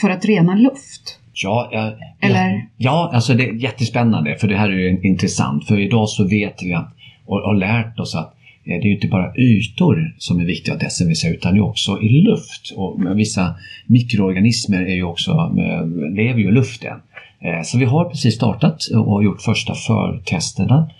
för 0.00 0.10
att 0.10 0.24
rena 0.24 0.54
luft. 0.54 1.18
Ja, 1.42 1.68
ja, 1.72 1.92
Eller? 2.20 2.68
ja, 2.76 3.10
alltså 3.14 3.34
det 3.34 3.48
är 3.48 3.54
jättespännande 3.54 4.36
för 4.36 4.48
det 4.48 4.56
här 4.56 4.70
är 4.70 5.06
intressant. 5.06 5.66
För 5.66 5.80
idag 5.80 6.08
så 6.08 6.28
vet 6.28 6.62
vi 6.62 6.74
att, 6.74 6.94
och 7.26 7.36
har 7.36 7.54
lärt 7.54 8.00
oss 8.00 8.14
att 8.14 8.34
eh, 8.64 8.80
det 8.82 8.88
är 8.88 8.92
inte 8.92 9.08
bara 9.08 9.32
ytor 9.36 10.14
som 10.18 10.40
är 10.40 10.44
viktiga 10.44 10.74
att 10.74 10.82
SMVC 10.82 11.24
utan 11.24 11.54
det 11.54 11.58
är 11.58 11.64
också 11.64 12.00
i 12.02 12.08
luft. 12.08 12.72
Och 12.76 13.18
vissa 13.18 13.54
mikroorganismer 13.86 14.82
är 14.82 14.94
ju 14.94 15.04
också, 15.04 15.30
eh, 15.58 15.86
lever 16.14 16.40
ju 16.40 16.48
i 16.48 16.52
luften. 16.52 16.96
Eh, 17.40 17.62
så 17.62 17.78
vi 17.78 17.84
har 17.84 18.04
precis 18.04 18.34
startat 18.34 18.86
och 19.06 19.24
gjort 19.24 19.42
första 19.42 19.74
förtesterna 19.74 20.90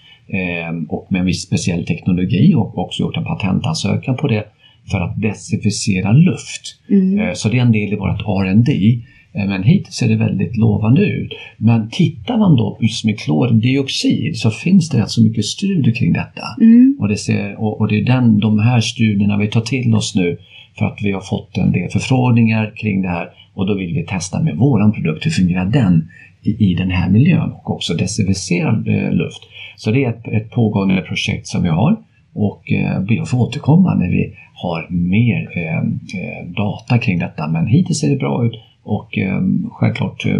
och 0.89 1.07
med 1.11 1.21
en 1.21 1.27
viss 1.27 1.43
speciell 1.43 1.87
teknologi 1.87 2.55
och 2.55 2.79
också 2.79 3.03
gjort 3.03 3.17
en 3.17 3.25
patentansökan 3.25 4.17
på 4.17 4.29
det 4.29 4.45
för 4.91 5.01
att 5.01 5.23
desinficera 5.23 6.13
luft. 6.13 6.81
Mm. 6.91 7.35
Så 7.35 7.49
det 7.49 7.59
är 7.59 7.63
en 7.63 7.73
del 7.73 7.93
i 7.93 7.97
vårt 7.97 8.21
R&D 8.21 9.03
men 9.35 9.63
hittills 9.63 9.95
ser 9.95 10.09
det 10.09 10.17
väldigt 10.17 10.57
lovande 10.57 11.07
ut. 11.07 11.33
Men 11.57 11.91
tittar 11.91 12.39
man 12.39 12.57
då 12.57 12.79
just 12.81 13.05
med 13.05 13.19
klordioxid 13.19 14.37
så 14.37 14.51
finns 14.51 14.89
det 14.89 14.99
rätt 14.99 15.11
så 15.11 15.23
mycket 15.23 15.45
studier 15.45 15.95
kring 15.95 16.13
detta. 16.13 16.43
Mm. 16.61 16.97
Och, 17.01 17.09
det 17.09 17.17
ser, 17.17 17.61
och, 17.61 17.81
och, 17.81 17.89
det 17.89 18.01
är 18.01 18.05
den, 18.05 18.39
de 18.39 18.59
här 18.59 18.81
studierna 18.81 19.39
vi 19.39 19.49
tar 19.49 19.61
till 19.61 19.95
oss 19.95 20.15
nu 20.15 20.39
för 20.79 20.87
att 20.87 20.99
vi 21.03 21.13
har 21.13 21.21
fått 21.21 21.59
en 21.59 21.73
del 21.73 21.91
förfrågningar 21.91 22.73
kring 22.77 23.03
det 23.03 23.09
här 23.09 23.29
och 23.55 23.67
då 23.67 23.75
vill 23.75 23.95
vi 23.95 24.07
testa 24.07 24.43
med 24.43 24.57
våran 24.57 24.93
produkt, 24.93 25.27
hur 25.27 25.31
fungerar 25.31 25.67
den 25.67 26.09
i, 26.43 26.71
i 26.71 26.75
den 26.75 26.91
här 26.91 27.11
miljön 27.11 27.53
och 27.53 27.71
också 27.71 27.95
desinficerad 27.95 28.89
eh, 28.89 29.13
luft. 29.13 29.43
Så 29.77 29.91
det 29.91 30.05
är 30.05 30.11
ett, 30.11 30.29
ett 30.29 30.51
pågående 30.51 31.01
projekt 31.01 31.47
som 31.47 31.63
vi 31.63 31.69
har 31.69 31.97
och 32.35 32.73
eh, 32.73 33.01
ber 33.01 33.25
få 33.25 33.39
återkomma 33.39 33.95
när 33.95 34.09
vi 34.09 34.35
har 34.55 34.87
mer 34.91 35.49
eh, 35.57 35.79
eh, 36.21 36.47
data 36.57 36.99
kring 36.99 37.19
detta. 37.19 37.49
Men 37.49 37.67
hittills 37.67 38.01
ser 38.01 38.11
det 38.11 38.17
bra 38.17 38.47
ut 38.47 38.55
och 38.85 39.19
eh, 39.19 39.43
självklart 39.73 40.27
eh, 40.27 40.39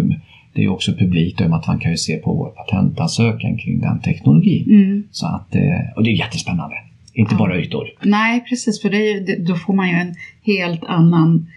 det 0.53 0.63
är 0.63 0.69
också 0.69 0.91
publikt 0.93 1.41
om 1.41 1.53
att 1.53 1.67
man 1.67 1.79
kan 1.79 1.91
ju 1.91 1.97
se 1.97 2.17
på 2.17 2.33
vår 2.33 2.49
patentansökan 2.49 3.57
kring 3.57 3.79
den 3.79 4.01
teknologin. 4.01 4.65
Mm. 4.69 5.03
Så 5.11 5.27
att, 5.27 5.55
eh, 5.55 5.61
och 5.95 6.03
det 6.03 6.09
är 6.09 6.17
jättespännande. 6.17 6.75
Inte 7.13 7.33
ja. 7.33 7.37
bara 7.37 7.59
ytor. 7.59 7.87
Nej, 8.01 8.45
precis, 8.49 8.81
för 8.81 8.89
det 8.89 9.11
är, 9.11 9.45
då 9.47 9.55
får 9.55 9.73
man 9.73 9.89
ju 9.89 9.95
en 9.95 10.15
helt 10.43 10.83
annan 10.83 11.47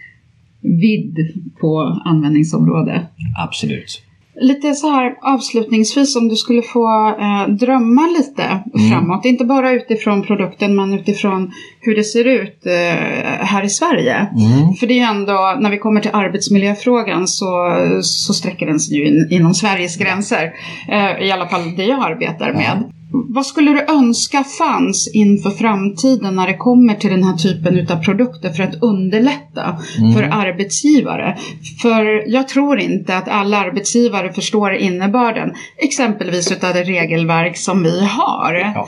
vidd 0.61 1.17
på 1.61 2.01
användningsområde. 2.05 3.07
Absolut 3.37 4.08
lite 4.41 4.73
så 4.73 4.89
här 4.89 5.15
avslutningsvis 5.21 6.15
om 6.15 6.27
du 6.27 6.35
skulle 6.35 6.61
få 6.61 7.15
eh, 7.19 7.53
drömma 7.53 8.07
lite 8.17 8.43
mm. 8.43 8.89
framåt. 8.89 9.25
Inte 9.25 9.45
bara 9.45 9.71
utifrån 9.71 10.21
produkten 10.21 10.75
men 10.75 10.93
utifrån 10.93 11.51
hur 11.81 11.95
det 11.95 12.03
ser 12.03 12.25
ut 12.25 12.65
eh, 12.65 13.45
här 13.45 13.63
i 13.63 13.69
Sverige. 13.69 14.15
Mm. 14.15 14.73
För 14.73 14.87
det 14.87 14.93
är 14.93 14.97
ju 14.97 15.19
ändå, 15.19 15.57
när 15.59 15.69
vi 15.69 15.77
kommer 15.77 16.01
till 16.01 16.11
arbetsmiljöfrågan 16.13 17.27
så, 17.27 17.75
så 18.01 18.33
sträcker 18.33 18.65
den 18.65 18.79
sig 18.79 18.97
ju 18.97 19.07
in, 19.07 19.27
inom 19.31 19.53
Sveriges 19.53 19.97
gränser. 19.97 20.51
Eh, 20.89 21.27
I 21.27 21.31
alla 21.31 21.47
fall 21.47 21.75
det 21.75 21.85
jag 21.85 22.03
arbetar 22.03 22.53
med. 22.53 22.91
Vad 23.11 23.45
skulle 23.45 23.71
du 23.71 23.93
önska 23.93 24.43
fanns 24.43 25.11
inför 25.13 25.49
framtiden 25.49 26.35
när 26.35 26.47
det 26.47 26.57
kommer 26.57 26.93
till 26.93 27.09
den 27.09 27.23
här 27.23 27.37
typen 27.37 27.87
av 27.91 28.03
produkter 28.03 28.49
för 28.49 28.63
att 28.63 28.83
underlätta 28.83 29.77
mm. 29.97 30.13
för 30.13 30.23
arbetsgivare? 30.23 31.37
För 31.81 32.29
jag 32.29 32.47
tror 32.47 32.79
inte 32.79 33.17
att 33.17 33.27
alla 33.27 33.57
arbetsgivare 33.57 34.33
förstår 34.33 34.73
innebörden, 34.73 35.53
exempelvis 35.77 36.51
utav 36.51 36.73
det 36.73 36.83
regelverk 36.83 37.57
som 37.57 37.83
vi 37.83 38.05
har. 38.05 38.53
Ja. 38.53 38.87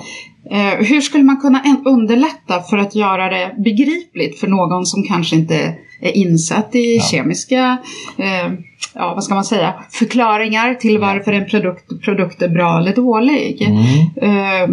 Eh, 0.51 0.85
hur 0.85 1.01
skulle 1.01 1.23
man 1.23 1.37
kunna 1.37 1.63
underlätta 1.85 2.61
för 2.69 2.77
att 2.77 2.95
göra 2.95 3.29
det 3.29 3.55
begripligt 3.63 4.39
för 4.39 4.47
någon 4.47 4.85
som 4.85 5.03
kanske 5.03 5.35
inte 5.35 5.75
är 6.01 6.17
insatt 6.17 6.75
i 6.75 6.95
ja. 6.95 7.03
kemiska 7.03 7.77
eh, 8.17 8.53
ja, 8.95 9.13
vad 9.13 9.23
ska 9.23 9.33
man 9.35 9.43
säga, 9.43 9.73
förklaringar 9.89 10.73
till 10.73 10.99
varför 10.99 11.33
en 11.33 11.45
produkt, 11.45 12.01
produkt 12.01 12.41
är 12.41 12.49
bra 12.49 12.77
eller 12.77 12.95
dålig. 12.95 13.61
Mm. 13.61 13.81
Eh, 14.21 14.69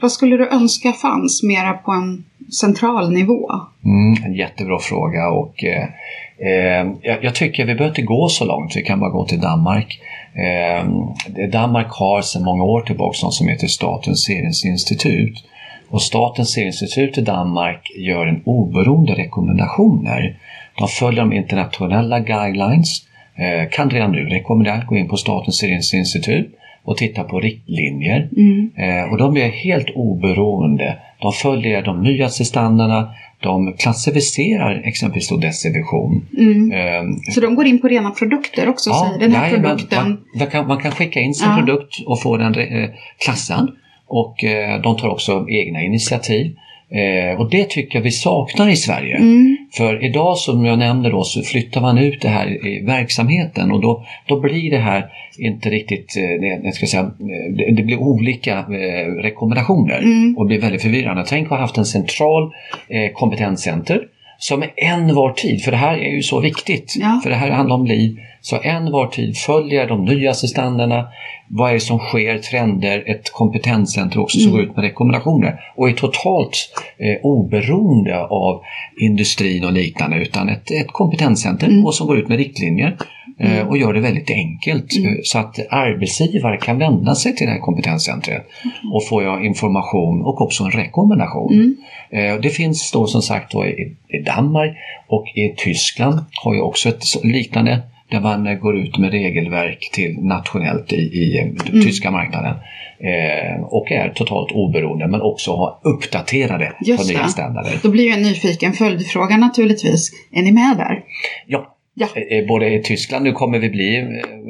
vad 0.00 0.12
skulle 0.12 0.36
du 0.36 0.48
önska 0.48 0.92
fanns 0.92 1.42
mera 1.42 1.72
på 1.72 1.92
en 1.92 2.24
central 2.60 3.12
nivå? 3.12 3.50
Mm, 3.84 4.24
en 4.24 4.34
jättebra 4.34 4.78
fråga 4.78 5.28
och 5.28 5.64
eh, 5.64 5.84
eh, 6.48 6.92
jag, 7.02 7.24
jag, 7.24 7.34
tycker 7.34 7.66
vi 7.66 7.74
behöver 7.74 7.88
inte 7.88 8.02
gå 8.02 8.28
så 8.28 8.44
långt, 8.44 8.76
vi 8.76 8.82
kan 8.82 9.00
bara 9.00 9.10
gå 9.10 9.26
till 9.26 9.40
Danmark. 9.40 10.00
Eh, 10.34 10.88
Danmark 11.52 11.90
har 11.90 12.22
sedan 12.22 12.44
många 12.44 12.64
år 12.64 12.80
tillbaka 12.80 13.18
något 13.22 13.34
som 13.34 13.48
heter 13.48 13.66
Statens 13.66 14.24
seringsinstitut. 14.24 15.44
Och 15.90 16.02
Statens 16.02 16.52
seringsinstitut 16.52 17.18
i 17.18 17.20
Danmark 17.20 17.90
gör 17.96 18.26
en 18.26 18.42
oberoende 18.44 19.12
rekommendationer. 19.12 20.36
De 20.78 20.88
följer 20.88 21.20
de 21.20 21.32
internationella 21.32 22.20
guidelines 22.20 23.06
Eh, 23.40 23.68
kan 23.70 23.90
redan 23.90 24.12
nu 24.12 24.24
rekommendera 24.24 24.74
att 24.74 24.86
gå 24.86 24.96
in 24.96 25.08
på 25.08 25.16
Statens 25.16 25.58
seringsinstitut 25.58 26.54
och 26.84 26.96
titta 26.96 27.24
på 27.24 27.40
riktlinjer. 27.40 28.28
Mm. 28.36 28.70
Eh, 28.76 29.12
och 29.12 29.18
de 29.18 29.36
är 29.36 29.48
helt 29.48 29.90
oberoende. 29.94 30.98
De 31.20 31.32
följer 31.32 31.82
de 31.82 32.02
nyaste 32.02 32.44
standarderna 32.44 33.14
de 33.40 33.72
klassificerar 33.72 34.82
exempelvis 34.84 35.28
då 35.28 35.36
dess 35.36 35.62
division. 35.62 36.26
Mm. 36.38 36.72
Eh, 36.72 37.32
Så 37.34 37.40
de 37.40 37.54
går 37.54 37.66
in 37.66 37.80
på 37.80 37.88
rena 37.88 38.10
produkter 38.10 38.68
också? 38.68 38.90
Ja, 38.90 39.06
säger 39.08 39.20
den 39.28 39.36
här 39.36 39.46
jajamän, 39.46 39.70
produkten... 39.70 40.08
man, 40.08 40.18
man, 40.38 40.46
kan, 40.46 40.66
man 40.66 40.78
kan 40.78 40.92
skicka 40.92 41.20
in 41.20 41.34
sin 41.34 41.48
Ja. 41.48 41.56
produkt 41.56 41.94
och 42.06 42.22
få 42.22 42.36
den 42.36 42.54
eh, 42.54 42.90
klassad. 43.24 43.70
Och 44.10 44.44
eh, 44.44 44.80
de 44.82 44.96
tar 44.96 45.08
också 45.08 45.46
egna 45.48 45.82
initiativ. 45.82 46.56
Eh, 46.90 47.40
och 47.40 47.50
det 47.50 47.64
tycker 47.64 47.98
jag 47.98 48.02
vi 48.02 48.10
saknar 48.10 48.68
i 48.68 48.76
Sverige. 48.76 49.16
Mm. 49.16 49.56
För 49.72 50.04
idag 50.04 50.38
som 50.38 50.64
jag 50.64 50.78
nämnde 50.78 51.10
då 51.10 51.24
så 51.24 51.42
flyttar 51.42 51.80
man 51.80 51.98
ut 51.98 52.22
det 52.22 52.28
här 52.28 52.66
i 52.66 52.80
verksamheten 52.80 53.72
och 53.72 53.80
då, 53.80 54.04
då 54.26 54.40
blir 54.40 54.70
det 54.70 54.78
här 54.78 55.06
inte 55.38 55.70
riktigt, 55.70 56.16
eh, 56.16 56.48
jag 56.64 56.74
ska 56.74 56.86
säga, 56.86 57.10
det, 57.76 57.82
blir 57.82 58.00
olika 58.00 58.62
rekommendationer 59.22 59.98
Mm. 59.98 60.38
och 60.38 60.46
blir 60.46 60.60
väldigt 60.60 60.82
förvirrande. 60.82 61.24
Tänk 61.26 61.44
att 61.44 61.50
ha 61.50 61.58
haft 61.58 61.78
en 61.78 61.84
central 61.84 62.50
kompetenscenter 63.14 64.00
som 64.42 64.64
en 64.76 65.14
var 65.14 65.32
tid, 65.32 65.62
för 65.64 65.70
det 65.70 65.76
här 65.76 65.96
är 65.98 66.10
ju 66.16 66.22
så 66.22 66.40
viktigt, 66.40 66.94
Ja. 67.00 67.20
för 67.22 67.30
det 67.30 67.36
här 67.36 67.50
handlar 67.50 67.76
om 67.76 67.86
liv. 67.86 68.16
Så 68.40 68.58
en 68.62 68.92
var 68.92 69.06
tid 69.06 69.36
följer 69.36 69.88
de 69.88 70.04
nyaste 70.04 70.48
standarderna, 70.48 71.08
vad 71.48 71.70
är 71.70 71.74
det 71.74 71.80
som 71.80 71.98
sker, 71.98 72.38
trender, 72.38 73.04
ett 73.06 73.32
kompetenscenter 73.32 74.20
också 74.20 74.38
som 74.38 74.48
Mm. 74.48 74.60
går 74.60 74.70
ut 74.70 74.76
med 74.76 74.84
rekommendationer 74.84 75.60
och 75.76 75.88
är 75.88 75.92
totalt 75.92 76.72
eh, 76.98 77.16
oberoende 77.22 78.24
av 78.26 78.62
industrin 79.00 79.64
och 79.64 79.72
liknande 79.72 80.16
utan 80.16 80.48
ett, 80.48 80.70
ett 80.70 80.92
kompetenscenter 80.92 81.66
Mm. 81.68 81.86
och 81.86 81.94
som 81.94 82.06
går 82.06 82.18
ut 82.18 82.28
med 82.28 82.38
riktlinjer 82.38 82.96
Mm. 83.40 83.68
och 83.68 83.78
gör 83.78 83.92
det 83.92 84.00
väldigt 84.00 84.30
enkelt 84.30 84.96
Mm. 84.98 85.12
eh, 85.12 85.18
så 85.22 85.38
att 85.38 85.58
arbetsgivare 85.70 86.56
kan 86.56 86.78
vända 86.78 87.14
sig 87.14 87.36
till 87.36 87.46
det 87.46 87.52
här 87.52 87.60
kompetenscentret 87.60 88.46
och 88.92 89.06
få 89.08 89.40
information 89.40 90.22
och 90.22 90.40
också 90.40 90.64
en 90.64 90.70
rekommendation. 90.70 91.52
Mm. 91.52 91.76
Eh, 92.34 92.40
Det 92.40 92.50
finns 92.50 92.92
då 92.92 93.06
som 93.06 93.22
sagt 93.22 93.52
då 93.52 93.66
i, 93.66 93.96
i 94.08 94.22
Danmark 94.26 94.76
och 95.08 95.26
i 95.34 95.54
Tyskland 95.56 96.20
har 96.44 96.54
ju 96.54 96.60
också 96.60 96.88
ett 96.88 97.24
liknande 97.24 97.82
där 98.10 98.20
man 98.20 98.46
eh, 98.46 98.54
går 98.54 98.76
ut 98.78 98.98
med 98.98 99.10
regelverk 99.10 99.90
till 99.92 100.16
nationellt 100.18 100.92
i, 100.92 100.96
i 100.96 101.38
eh, 101.38 101.44
Mm. 101.72 101.84
tyska 101.86 102.10
marknaden. 102.10 102.54
Eh, 103.02 103.62
och 103.64 103.92
är 103.92 104.08
totalt 104.08 104.52
oberoende 104.52 105.06
men 105.08 105.20
också 105.20 105.56
har 105.56 105.78
uppdaterade 105.82 106.72
Just 106.80 107.02
på 107.02 107.12
nya 107.12 107.26
standarder. 107.28 107.72
Då 107.82 107.90
blir 107.90 108.04
ju 108.04 108.10
en 108.10 108.22
nyfiken 108.22 108.72
följdfråga 108.72 109.36
naturligtvis. 109.36 110.10
Är 110.32 110.42
ni 110.42 110.52
med 110.52 110.76
där? 110.76 111.00
Ja. 111.46 111.76
Ja. 112.00 112.08
Eh, 112.14 112.46
både 112.46 112.74
i 112.74 112.82
Tyskland, 112.82 113.24
nu 113.24 113.32
kommer 113.32 113.58
vi 113.58 113.70
bli 113.70 113.98
eh, 113.98 114.04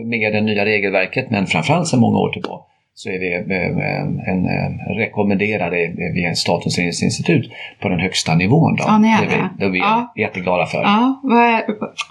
med 0.07 0.33
det 0.33 0.41
nya 0.41 0.65
regelverket 0.65 1.31
men 1.31 1.47
framförallt 1.47 1.89
sedan 1.89 2.01
många 2.01 2.19
år 2.19 2.33
tillbaka 2.33 2.70
så 3.03 3.09
är 3.09 3.19
vi 3.19 3.35
eh, 3.35 4.33
en 4.33 4.47
rekommenderade 4.99 5.85
eh, 5.85 6.15
via 6.15 6.35
Statens 6.35 6.79
institut 6.79 7.51
på 7.83 7.89
den 7.89 8.01
högsta 8.01 8.35
nivån. 8.35 8.77
Då. 8.77 8.85
Ja, 8.87 8.99
ni 8.99 9.09
är 9.13 9.19
det. 9.21 9.25
är 9.27 9.29
vi, 9.29 9.49
det. 9.59 9.65
är 9.65 9.71
vi 9.71 9.79
Ja. 9.79 10.13
jätteglada 10.17 10.67
för. 10.67 10.83
Ja, 10.83 11.21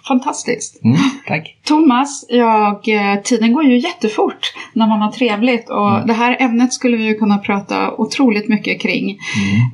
fantastiskt. 0.08 0.84
Mm, 0.84 0.98
tack. 1.28 1.56
Thomas, 1.68 2.26
jag, 2.30 2.88
eh, 2.88 3.22
tiden 3.24 3.54
går 3.54 3.64
ju 3.64 3.78
jättefort 3.78 4.54
när 4.74 4.88
man 4.88 5.02
har 5.02 5.12
trevligt 5.12 5.70
och 5.70 5.90
Mm. 5.96 6.08
det 6.08 6.14
här 6.14 6.38
ämnet 6.40 6.74
skulle 6.74 6.98
vi 6.98 7.04
ju 7.06 7.14
kunna 7.16 7.38
prata 7.38 7.92
otroligt 7.98 8.50
mycket 8.50 8.82
kring. 8.82 9.18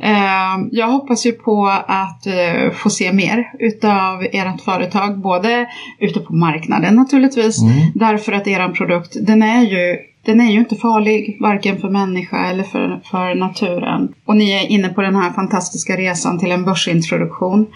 Mm. 0.02 0.16
Eh, 0.16 0.68
Jag 0.72 0.88
hoppas 0.88 1.26
ju 1.26 1.32
på 1.32 1.68
att 1.88 2.28
få 2.74 2.90
se 2.90 3.14
mer 3.14 3.52
utav 3.60 4.24
ert 4.32 4.62
företag, 4.62 5.20
både 5.22 5.66
ute 6.00 6.20
på 6.20 6.34
marknaden 6.36 6.96
naturligtvis, 6.96 7.62
Mm. 7.62 7.74
därför 7.96 8.32
att 8.34 8.48
er 8.48 8.68
produkt, 8.70 9.16
den 9.28 9.44
är 9.44 9.62
ju 9.62 9.98
den 10.26 10.42
är 10.42 10.52
ju 10.52 10.60
inte 10.60 10.76
farlig, 10.76 11.38
varken 11.42 11.78
för 11.78 11.90
människa 11.90 12.50
eller 12.50 12.64
för, 12.64 13.02
för 13.04 13.36
naturen. 13.36 14.14
Och 14.26 14.38
ni 14.38 14.52
är 14.52 14.68
inne 14.68 14.90
på 14.90 15.02
den 15.02 15.16
här 15.16 15.32
fantastiska 15.32 15.98
resan 15.98 16.40
till 16.40 16.52
en 16.52 16.66
börsintroduktion. 16.66 17.68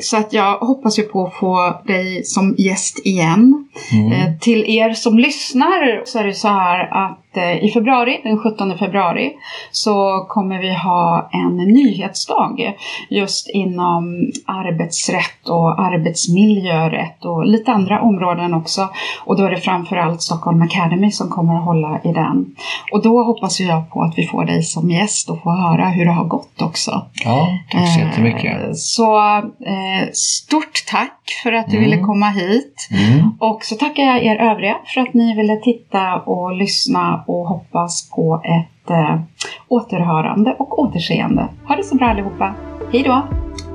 Så 0.00 0.16
att 0.16 0.32
jag 0.32 0.58
hoppas 0.58 0.98
ju 0.98 1.02
på 1.02 1.26
att 1.26 1.34
få 1.34 1.80
dig 1.86 2.24
som 2.24 2.54
gäst 2.58 3.06
igen. 3.06 3.68
Mm. 3.92 4.12
Eh, 4.12 4.38
Till 4.40 4.64
er 4.64 4.94
som 4.94 5.18
lyssnar 5.18 6.02
så 6.06 6.18
är 6.18 6.24
det 6.24 6.34
så 6.34 6.48
här 6.48 6.88
att 7.04 7.36
eh, 7.36 7.64
i 7.64 7.70
februari, 7.74 8.20
den 8.24 8.38
17 8.38 8.78
februari, 8.78 9.32
så 9.70 10.24
kommer 10.28 10.58
vi 10.58 10.74
ha 10.74 11.28
en 11.32 11.56
nyhetsdag 11.56 12.74
just 13.10 13.50
inom 13.50 14.30
arbetsrätt 14.46 15.48
och 15.48 15.80
arbetsmiljörätt 15.80 17.24
och 17.24 17.46
lite 17.46 17.72
andra 17.72 18.00
områden 18.00 18.54
också. 18.54 18.88
Och 19.24 19.36
då 19.36 19.44
är 19.44 19.50
det 19.50 19.60
framförallt 19.60 20.22
Stockholm 20.22 20.62
Academy 20.62 21.10
som 21.10 21.28
kommer 21.28 21.56
att 21.56 21.64
hålla 21.64 22.00
i 22.04 22.12
den. 22.12 22.46
Och 22.92 23.02
då 23.02 23.22
hoppas 23.22 23.60
jag 23.60 23.90
på 23.90 24.02
att 24.02 24.18
vi 24.18 24.26
får 24.26 24.44
dig 24.44 24.62
som 24.62 24.90
gäst 24.90 25.30
och 25.30 25.42
får 25.42 25.50
höra 25.50 25.88
hur 25.88 26.04
det 26.04 26.12
har 26.12 26.24
gått 26.24 26.62
också. 26.62 27.02
Ja, 27.24 27.48
tack 27.72 27.94
så 27.94 28.00
jättemycket. 28.00 28.62
Eh, 28.62 28.72
Så 28.72 29.16
eh, 29.36 29.83
stort 30.12 30.84
tack 30.90 31.40
för 31.42 31.52
att 31.52 31.66
du 31.70 31.76
Mm. 31.76 31.90
ville 31.90 32.02
komma 32.02 32.26
hit. 32.30 32.88
Mm. 32.90 33.30
Och 33.38 33.64
så 33.64 33.74
tackar 33.74 34.02
jag 34.02 34.24
er 34.24 34.36
övriga 34.36 34.76
för 34.94 35.00
att 35.00 35.14
ni 35.14 35.34
ville 35.36 35.56
titta 35.56 36.14
och 36.14 36.56
lyssna 36.56 37.24
och 37.26 37.46
hoppas 37.48 38.10
på 38.10 38.42
ett 38.44 38.90
eh, 38.90 39.20
återhörande 39.68 40.56
och 40.58 40.78
återseende. 40.78 41.48
Ha 41.68 41.76
det 41.76 41.84
så 41.84 41.96
bra 41.96 42.06
allihopa. 42.06 42.54
Hej 42.92 43.02
då! 43.02 43.22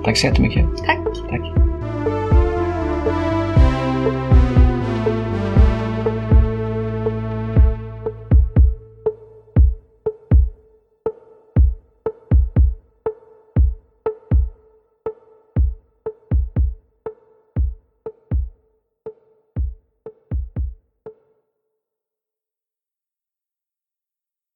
Tack 0.03 0.17
så 0.17 0.27
jättemycket. 0.27 0.65
Tack! 0.85 0.99
Tack. 1.29 1.68